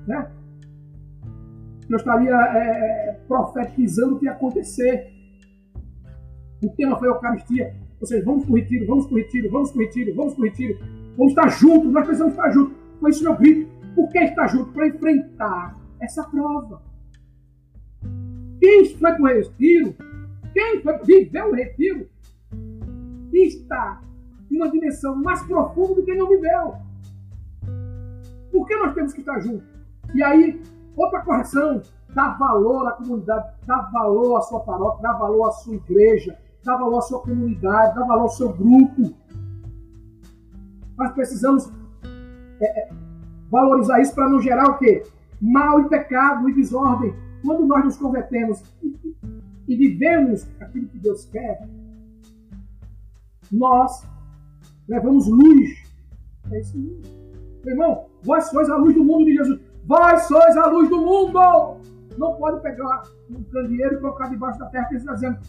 [0.07, 0.27] Né?
[1.89, 5.11] eu estaria é, profetizando o que ia acontecer.
[6.63, 7.75] O tema foi a Eucaristia.
[8.03, 10.41] Seja, vamos para o retiro, vamos para o retiro, vamos para o retiro, vamos para
[10.41, 10.79] o retiro.
[11.21, 12.75] Vamos estar juntos, nós precisamos estar juntos.
[12.99, 13.71] Por isso meu grito.
[13.93, 14.71] Por que estar junto?
[14.71, 16.81] Para enfrentar essa prova.
[18.59, 19.95] Quem foi para o retiro,
[20.51, 22.09] quem foi, viveu o retiro,
[23.31, 24.01] está
[24.49, 26.73] em uma dimensão mais profunda do que não viveu.
[28.51, 29.67] Por que nós temos que estar juntos?
[30.15, 30.59] E aí,
[30.97, 31.81] Outra correção,
[32.13, 36.75] dá valor à comunidade, dá valor à sua paróquia, dá valor à sua igreja, dá
[36.75, 39.13] valor à sua comunidade, dá valor ao seu grupo.
[40.97, 41.71] Nós precisamos
[42.61, 42.89] é, é,
[43.49, 45.03] valorizar isso para não gerar o quê?
[45.41, 47.13] Mal e pecado e desordem.
[47.43, 49.15] Quando nós nos convertemos e,
[49.67, 51.67] e vivemos aquilo que Deus quer,
[53.51, 54.07] nós
[54.87, 55.83] levamos luz.
[56.51, 56.77] É isso.
[57.63, 59.59] Meu irmão, vós sois a luz do mundo de Jesus.
[59.85, 61.39] Vós sois a luz do mundo!
[62.17, 65.39] Não pode pegar um candeeiro e colocar debaixo da terra, ele está dizendo.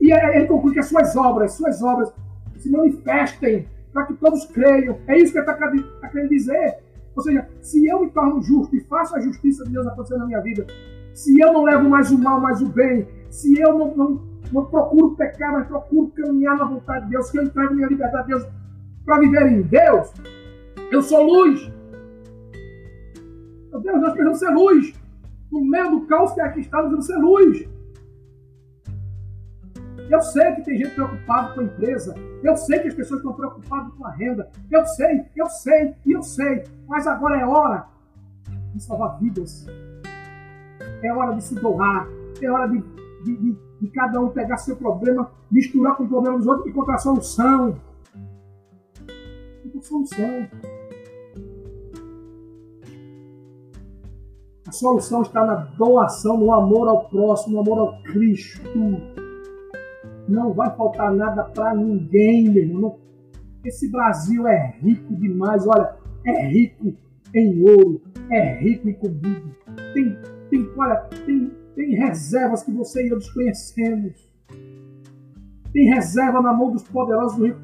[0.00, 2.12] E ele conclui que as suas obras, suas obras
[2.56, 4.98] se manifestem para que todos creiam.
[5.06, 5.54] É isso que ele está
[6.00, 6.78] tá querendo dizer.
[7.14, 10.26] Ou seja, se eu me torno justo e faço a justiça de Deus acontecer na
[10.26, 10.66] minha vida,
[11.14, 14.22] se eu não levo mais o mal, mais o bem, se eu não, não,
[14.52, 18.24] não procuro pecar, mas procuro caminhar na vontade de Deus, que eu entrego minha liberdade
[18.24, 18.46] a Deus
[19.04, 20.12] para viver em Deus,
[20.90, 21.72] eu sou luz.
[23.70, 24.94] Meu Deus, nós precisamos ser luz.
[25.52, 27.73] No meio do caos que aqui está, nós precisamos ser luz.
[30.14, 32.14] Eu sei que tem gente preocupada com a empresa.
[32.40, 34.48] Eu sei que as pessoas estão preocupadas com a renda.
[34.70, 36.62] Eu sei, eu sei eu sei.
[36.86, 37.88] Mas agora é hora
[38.72, 39.66] de salvar vidas.
[41.02, 42.06] É hora de se doar.
[42.40, 42.78] É hora de,
[43.24, 46.70] de, de, de cada um pegar seu problema, misturar com o problema dos outros e
[46.70, 47.76] encontrar solução.
[49.64, 50.48] Encontrar solução.
[54.64, 59.23] A solução está na doação, no amor ao próximo, no amor ao Cristo.
[60.28, 62.98] Não vai faltar nada para ninguém, meu irmão.
[63.64, 65.66] Esse Brasil é rico demais.
[65.66, 66.94] Olha, é rico
[67.34, 68.00] em ouro,
[68.30, 69.42] é rico em comida.
[69.92, 70.16] Tem,
[70.50, 70.96] tem, olha,
[71.26, 74.30] tem, tem reservas que você e eu desconhecemos.
[75.72, 77.60] Tem reserva na mão dos poderosos do rico.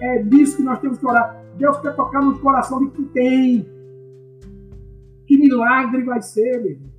[0.00, 1.42] É disso que nós temos que orar.
[1.56, 3.66] Deus quer tocar no coração de quem tem.
[5.26, 6.91] Que milagre vai ser, meu irmão.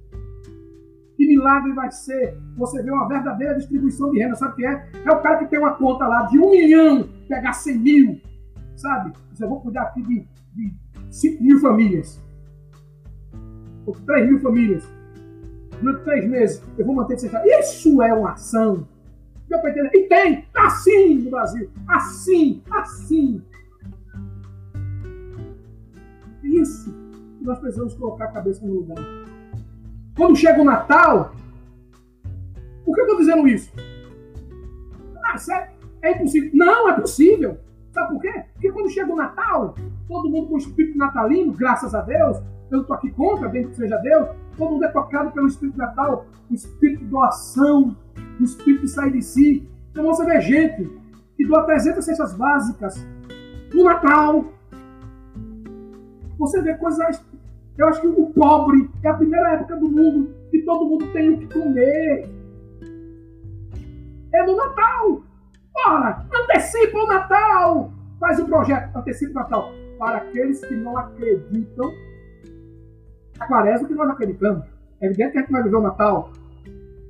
[1.15, 4.35] Que milagre vai ser você ver uma verdadeira distribuição de renda.
[4.35, 4.89] Sabe o que é?
[5.05, 8.21] É o cara que tem uma conta lá de um milhão, pegar 100 mil,
[8.75, 9.13] sabe?
[9.39, 10.73] Eu vou cuidar aqui de, de
[11.09, 12.21] 5 mil famílias.
[13.85, 14.87] Ou 3 mil famílias.
[15.83, 18.87] Durante três meses, eu vou manter esse Isso é uma ação.
[19.49, 19.91] Deu para entender?
[19.93, 21.69] E tem, assim no Brasil.
[21.89, 23.41] Assim, assim.
[26.41, 26.93] Isso
[27.37, 28.97] que nós precisamos colocar a cabeça no lugar.
[30.15, 31.33] Quando chega o Natal,
[32.85, 33.71] por que eu estou dizendo isso?
[35.23, 35.71] Ah, sério?
[36.01, 36.51] É impossível.
[36.53, 37.57] Não, é possível.
[37.91, 38.45] Sabe por quê?
[38.53, 39.75] Porque quando chega o Natal,
[40.07, 42.37] todo mundo com o espírito natalino, graças a Deus,
[42.69, 46.25] eu estou aqui contra, bem que seja Deus, todo mundo é tocado pelo espírito natal,
[46.49, 47.95] o espírito de doação,
[48.39, 49.67] o espírito de sair de si.
[49.91, 50.89] Então você vê gente
[51.37, 53.05] que doa 300 cestas básicas
[53.73, 54.45] no Natal.
[56.37, 57.23] Você vê coisas
[57.77, 61.29] eu acho que o pobre é a primeira época do mundo que todo mundo tem
[61.31, 62.29] o que comer.
[64.33, 65.23] É no Natal.
[65.87, 67.91] Ora, antecipa o Natal.
[68.19, 69.71] Faz o um projeto, antecipa o Natal.
[69.97, 71.91] Para aqueles que não acreditam,
[73.39, 74.65] a quaresma que nós acreditamos.
[75.01, 76.31] É evidente que a gente vai viver o Natal.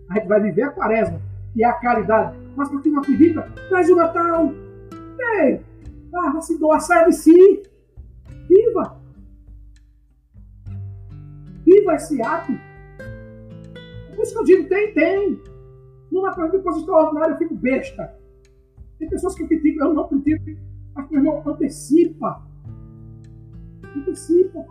[0.10, 1.20] A gente vai viver a quaresma,
[1.54, 2.38] que é a caridade.
[2.56, 4.52] Mas para quem não acredita, faz o Natal.
[5.40, 5.62] Ei,
[6.16, 7.64] ah, se doar, sai de si.
[8.48, 9.03] Viva!
[11.66, 12.54] Viva esse ato.
[14.16, 15.42] Por isso que eu digo, tem, tem.
[16.10, 18.14] Coisa de coisa extraordinária, eu fico besta.
[19.00, 20.60] Tem pessoas que criticam, eu não critico.
[20.94, 22.44] Mas, meu irmão, antecipa.
[23.96, 24.66] Antecipa.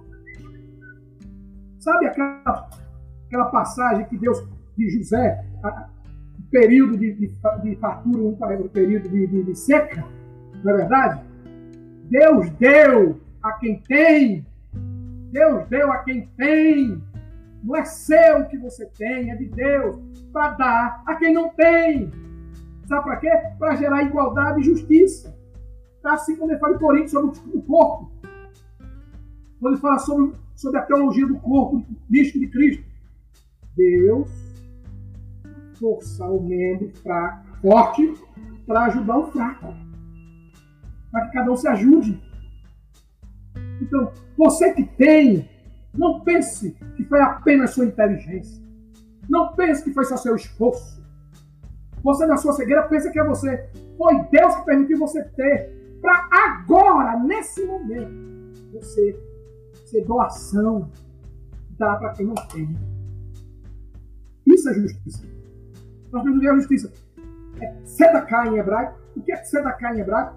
[1.79, 2.71] Sabe aquela,
[3.27, 5.45] aquela passagem que Deus, de José,
[6.39, 10.05] o período de, de, de fartura, um período de, de, de seca,
[10.63, 11.21] não é verdade?
[12.09, 14.47] Deus deu a quem tem
[15.33, 17.03] Deus deu a quem tem.
[17.65, 19.97] Não é seu o que você tem, é de Deus,
[20.33, 22.11] para dar a quem não tem.
[22.87, 23.31] Sabe para quê?
[23.59, 25.35] Para gerar igualdade e justiça.
[26.03, 28.13] Tá assim como ele fala em Coríntios sobre o corpo.
[29.61, 32.85] Quando ele fala sobre, sobre a teologia do corpo místico de Cristo.
[33.77, 34.29] Deus
[35.79, 38.15] força o membro fraco, forte
[38.67, 39.75] para ajudar o fraco.
[41.11, 42.21] Para que cada um se ajude.
[43.83, 45.49] Então, você que tem,
[45.93, 48.63] não pense que foi apenas sua inteligência.
[49.29, 51.03] Não pense que foi só seu esforço.
[52.03, 53.69] Você, na sua cegueira, pensa que é você.
[53.97, 55.99] Foi Deus que permitiu você ter.
[56.01, 59.17] Para agora, nesse momento, você
[59.87, 60.91] ser doação,
[61.79, 62.75] dar para quem não tem.
[64.47, 65.25] Isso é justiça.
[66.11, 66.93] Nós temos a justiça.
[67.61, 68.99] É sedaká em hebraico.
[69.17, 70.37] O que é sedaká em hebraico?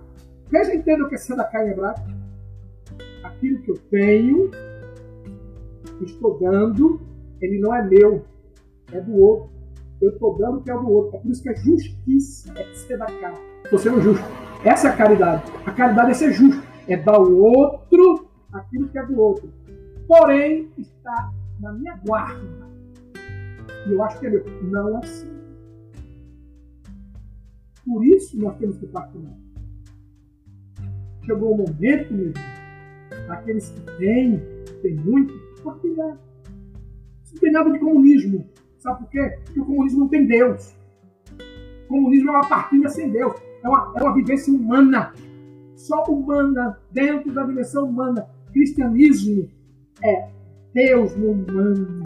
[0.49, 2.14] Veja, entenda o que é sedaká em hebraico
[3.35, 4.51] aquilo que eu tenho,
[6.01, 6.99] estou dando,
[7.41, 8.25] ele não é meu,
[8.91, 9.49] é do outro.
[10.01, 11.17] Eu estou dando o que é do outro.
[11.17, 13.35] É por isso que é justiça, é ser da cara.
[13.63, 14.23] Estou sendo justo.
[14.63, 15.51] Essa é a caridade.
[15.65, 19.51] A caridade é ser justo, é dar ao outro aquilo que é do outro.
[20.07, 22.65] Porém, está na minha guarda.
[23.87, 24.45] E eu acho que é meu.
[24.63, 25.29] Não assim.
[27.85, 29.37] Por isso nós temos que partilhar.
[31.23, 32.54] Chegou o momento, meu irmão,
[33.29, 34.41] aqueles que têm,
[34.81, 36.17] têm muito, partilhar.
[37.23, 38.45] Isso não tem nada de comunismo.
[38.77, 39.39] Sabe por quê?
[39.45, 40.75] Porque o comunismo não tem Deus.
[41.85, 43.35] O comunismo é uma partilha sem Deus.
[43.63, 45.13] É uma, é uma vivência humana.
[45.75, 48.27] Só humana, dentro da dimensão humana.
[48.53, 49.49] Cristianismo
[50.03, 50.29] é
[50.73, 52.03] Deus no humano.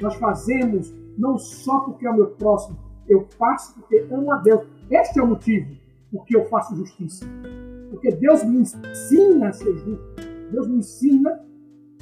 [0.00, 4.66] nós fazemos não só porque é o meu próximo, eu faço porque amo a Deus.
[4.90, 5.80] Este é o motivo
[6.10, 7.24] por que eu faço justiça.
[8.00, 10.16] Porque Deus me ensina a ser justo.
[10.50, 11.38] Deus me ensina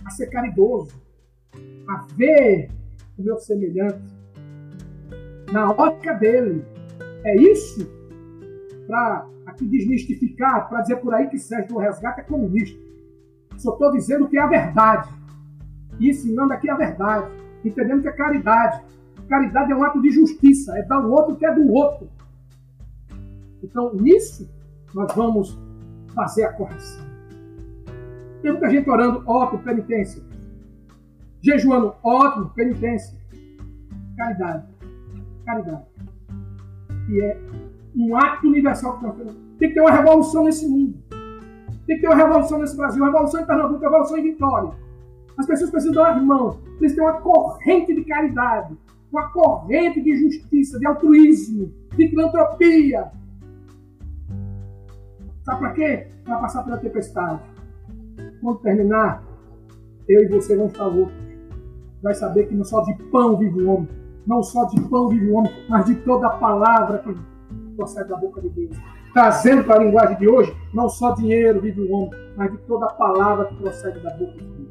[0.05, 0.95] a ser caridoso,
[1.89, 2.71] a ver
[3.19, 4.17] o meu semelhante
[5.53, 6.65] na ótica dele.
[7.25, 7.91] É isso
[8.87, 12.79] para aqui desmistificar, para dizer por aí que Sérgio do Resgate é comunista.
[13.57, 15.13] Só estou dizendo que é a verdade.
[15.99, 17.29] E ensinando aqui a verdade.
[17.65, 18.85] Entendendo que é caridade.
[19.29, 22.09] Caridade é um ato de justiça, é dar o outro que é do outro.
[23.61, 24.49] Então, nisso,
[24.95, 25.59] nós vamos
[26.15, 27.07] fazer a correção.
[28.43, 30.23] Tem muita gente orando, ótimo, penitência.
[31.41, 33.19] Jejuando, ótimo, penitência.
[34.17, 34.67] Caridade.
[35.45, 35.83] Caridade.
[37.09, 37.41] E é
[37.97, 39.35] um ato universal que nós temos.
[39.59, 40.95] Tem que ter uma revolução nesse mundo.
[41.87, 44.73] Tem que ter uma revolução nesse Brasil, uma revolução em Pernambuco, uma revolução em Vitória.
[45.37, 46.57] As pessoas precisam dar as mãos.
[46.79, 48.77] Precisam ter uma corrente de caridade,
[49.11, 53.11] uma corrente de justiça, de altruísmo, de filantropia.
[55.49, 56.07] Sabe para quê?
[56.27, 57.41] Para passar pela tempestade.
[58.43, 59.25] Quando terminar,
[60.07, 61.15] eu e você vamos estar loucos.
[62.03, 63.89] Vai saber que não só de pão vive o homem,
[64.27, 67.15] não só de pão vive o homem, mas de toda a palavra que
[67.77, 68.77] procede da boca de Deus.
[69.15, 72.85] Trazendo para a linguagem de hoje, não só dinheiro vive o homem, mas de toda
[72.85, 74.69] a palavra que procede da boca de Deus.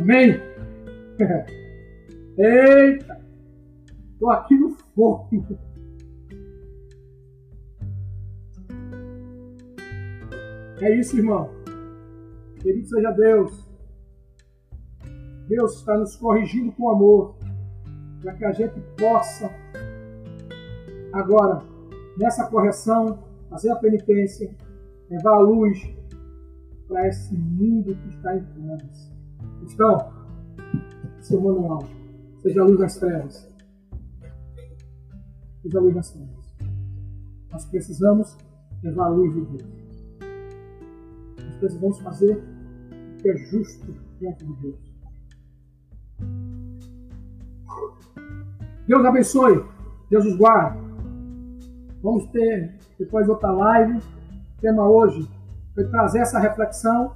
[0.00, 0.40] Amém?
[2.38, 3.20] Eita!
[4.12, 5.28] Estou aqui no fogo.
[10.80, 11.50] É isso, irmão.
[12.60, 13.68] Querido seja Deus.
[15.48, 17.34] Deus está nos corrigindo com amor,
[18.20, 19.50] para que a gente possa,
[21.12, 21.64] agora,
[22.16, 23.18] nessa correção,
[23.50, 24.54] fazer a penitência,
[25.10, 25.78] levar a luz
[26.86, 29.10] para esse mundo que está em trevas.
[29.62, 30.12] Então,
[31.20, 31.82] seu manual,
[32.42, 33.48] seja a luz das trevas.
[35.62, 36.56] Seja a luz das trevas.
[37.50, 38.36] Nós precisamos
[38.82, 39.78] levar a luz de Deus.
[41.38, 44.88] Nós precisamos fazer o que é justo diante de Deus.
[48.86, 49.64] Deus abençoe.
[50.08, 50.78] Deus os guarde.
[52.02, 53.98] Vamos ter depois outra live.
[53.98, 55.28] O tema hoje
[55.74, 57.14] foi trazer essa reflexão.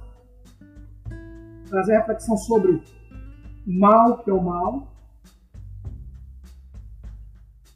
[1.67, 4.92] Trazer reflexão sobre o mal que é o mal.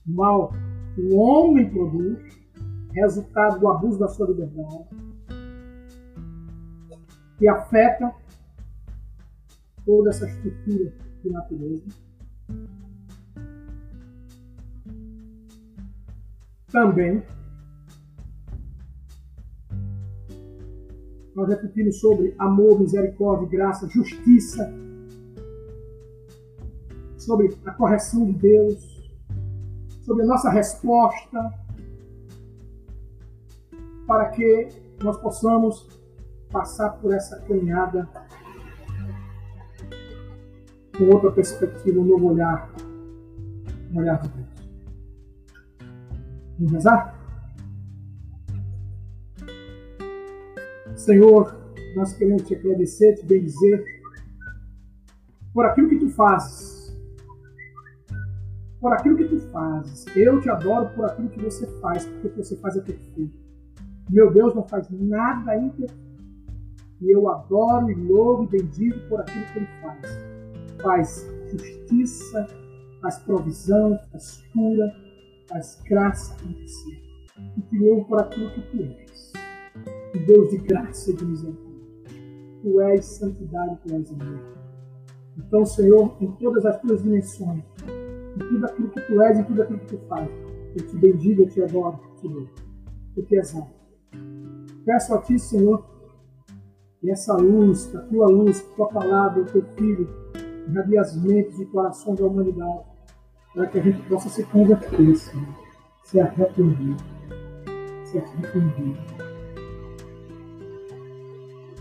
[0.08, 0.54] Mal
[0.98, 2.18] o homem produz,
[2.92, 4.86] resultado do abuso da sua liberdade,
[7.38, 8.16] que afeta
[9.86, 10.94] toda essa estrutura
[11.24, 12.08] de natureza.
[16.72, 17.24] também.
[21.36, 24.72] Nós refletimos sobre amor, misericórdia, graça, justiça,
[27.18, 28.97] sobre a correção de Deus,
[30.08, 31.54] sobre a nossa resposta,
[34.08, 34.70] para que
[35.04, 35.86] nós possamos
[36.50, 38.08] passar por essa caminhada
[40.98, 42.72] com outra perspectiva, um novo olhar,
[43.92, 44.48] um olhar de Deus.
[46.58, 47.14] Vamos rezar?
[50.96, 51.54] Senhor,
[51.98, 53.84] nós queremos te agradecer, te bendizer
[55.54, 56.77] por aquilo que tu fazes.
[58.80, 60.06] Por aquilo que tu fazes.
[60.16, 63.34] Eu te adoro por aquilo que você faz, porque o que você faz é perfeito.
[64.10, 66.08] Meu Deus não faz nada imperfeito.
[67.02, 70.02] E eu adoro e louvo e bendigo por aquilo que ele faz.
[70.82, 72.48] Faz justiça,
[73.02, 74.96] faz provisão, faz cura,
[75.48, 77.04] faz graça acontecer.
[77.56, 79.34] E criou por aquilo que tu és.
[80.16, 81.68] O Deus de graça e de misericórdia.
[82.62, 84.58] Tu és santidade, tu és amor.
[85.38, 87.64] Então, Senhor, em todas as tuas dimensões,
[88.38, 90.30] em tudo aquilo que tu és, em tudo aquilo que tu faz,
[90.76, 92.50] eu te bendigo, eu te adoro, louvo.
[93.16, 93.72] Eu te exalto.
[94.86, 95.84] Peço a ti, Senhor,
[97.00, 100.08] que essa luz, que a tua luz, que a tua palavra, o teu filho,
[100.68, 102.86] irradie as mentes e corações da humanidade
[103.54, 105.48] para que a gente possa se converter, Senhor,
[106.04, 106.96] se arrepender,
[108.06, 108.98] se arrepender.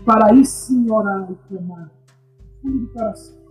[0.03, 1.91] Para aí sim orar e clamar,
[2.61, 3.46] fundo do coração.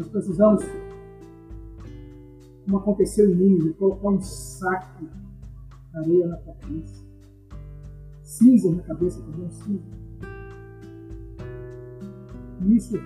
[0.00, 0.64] Nós precisamos,
[2.64, 7.04] como aconteceu em mim, colocar um saco de areia na cabeça,
[8.22, 9.84] cinza na cabeça, também cinza.
[12.62, 12.98] E isso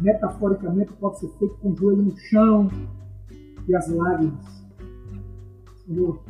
[0.00, 2.68] metaforicamente pode ser feito com o joelho no chão
[3.66, 4.46] e as lágrimas.
[5.84, 6.22] Senhor,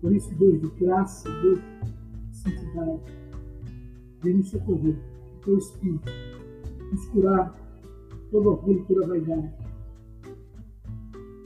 [0.00, 3.00] Por isso, Deus de graça, Deus de santidade,
[4.22, 4.96] vem nos socorrer,
[5.44, 6.31] teu Espírito,
[6.92, 7.54] nos curar
[8.30, 9.50] todo orgulho, toda vaidade,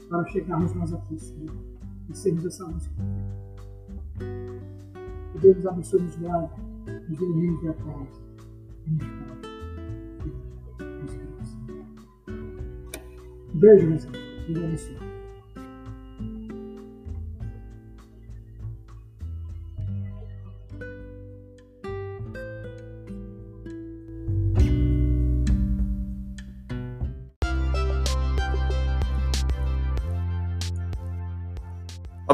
[0.09, 1.55] para chegarmos mais aqui, Senhor,
[2.09, 2.89] e sermos essa luz.
[5.31, 6.51] Que Deus abençoe, nos guarde,
[7.09, 8.21] nos ilumine e a paz.
[13.53, 14.45] Beijo, meus amigos.
[14.47, 15.06] Deus abençoe.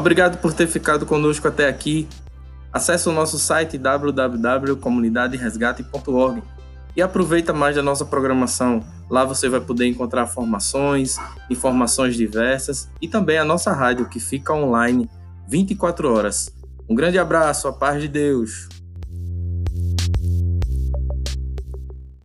[0.04, 2.06] Obrigado por ter ficado conosco até aqui.
[2.70, 6.42] Acesse o nosso site www.comunidaderesgate.org
[6.94, 8.84] e aproveita mais da nossa programação.
[9.08, 11.16] Lá você vai poder encontrar formações,
[11.48, 15.08] informações diversas e também a nossa rádio que fica online
[15.48, 16.54] 24 horas.
[16.86, 18.68] Um grande abraço, a paz de Deus.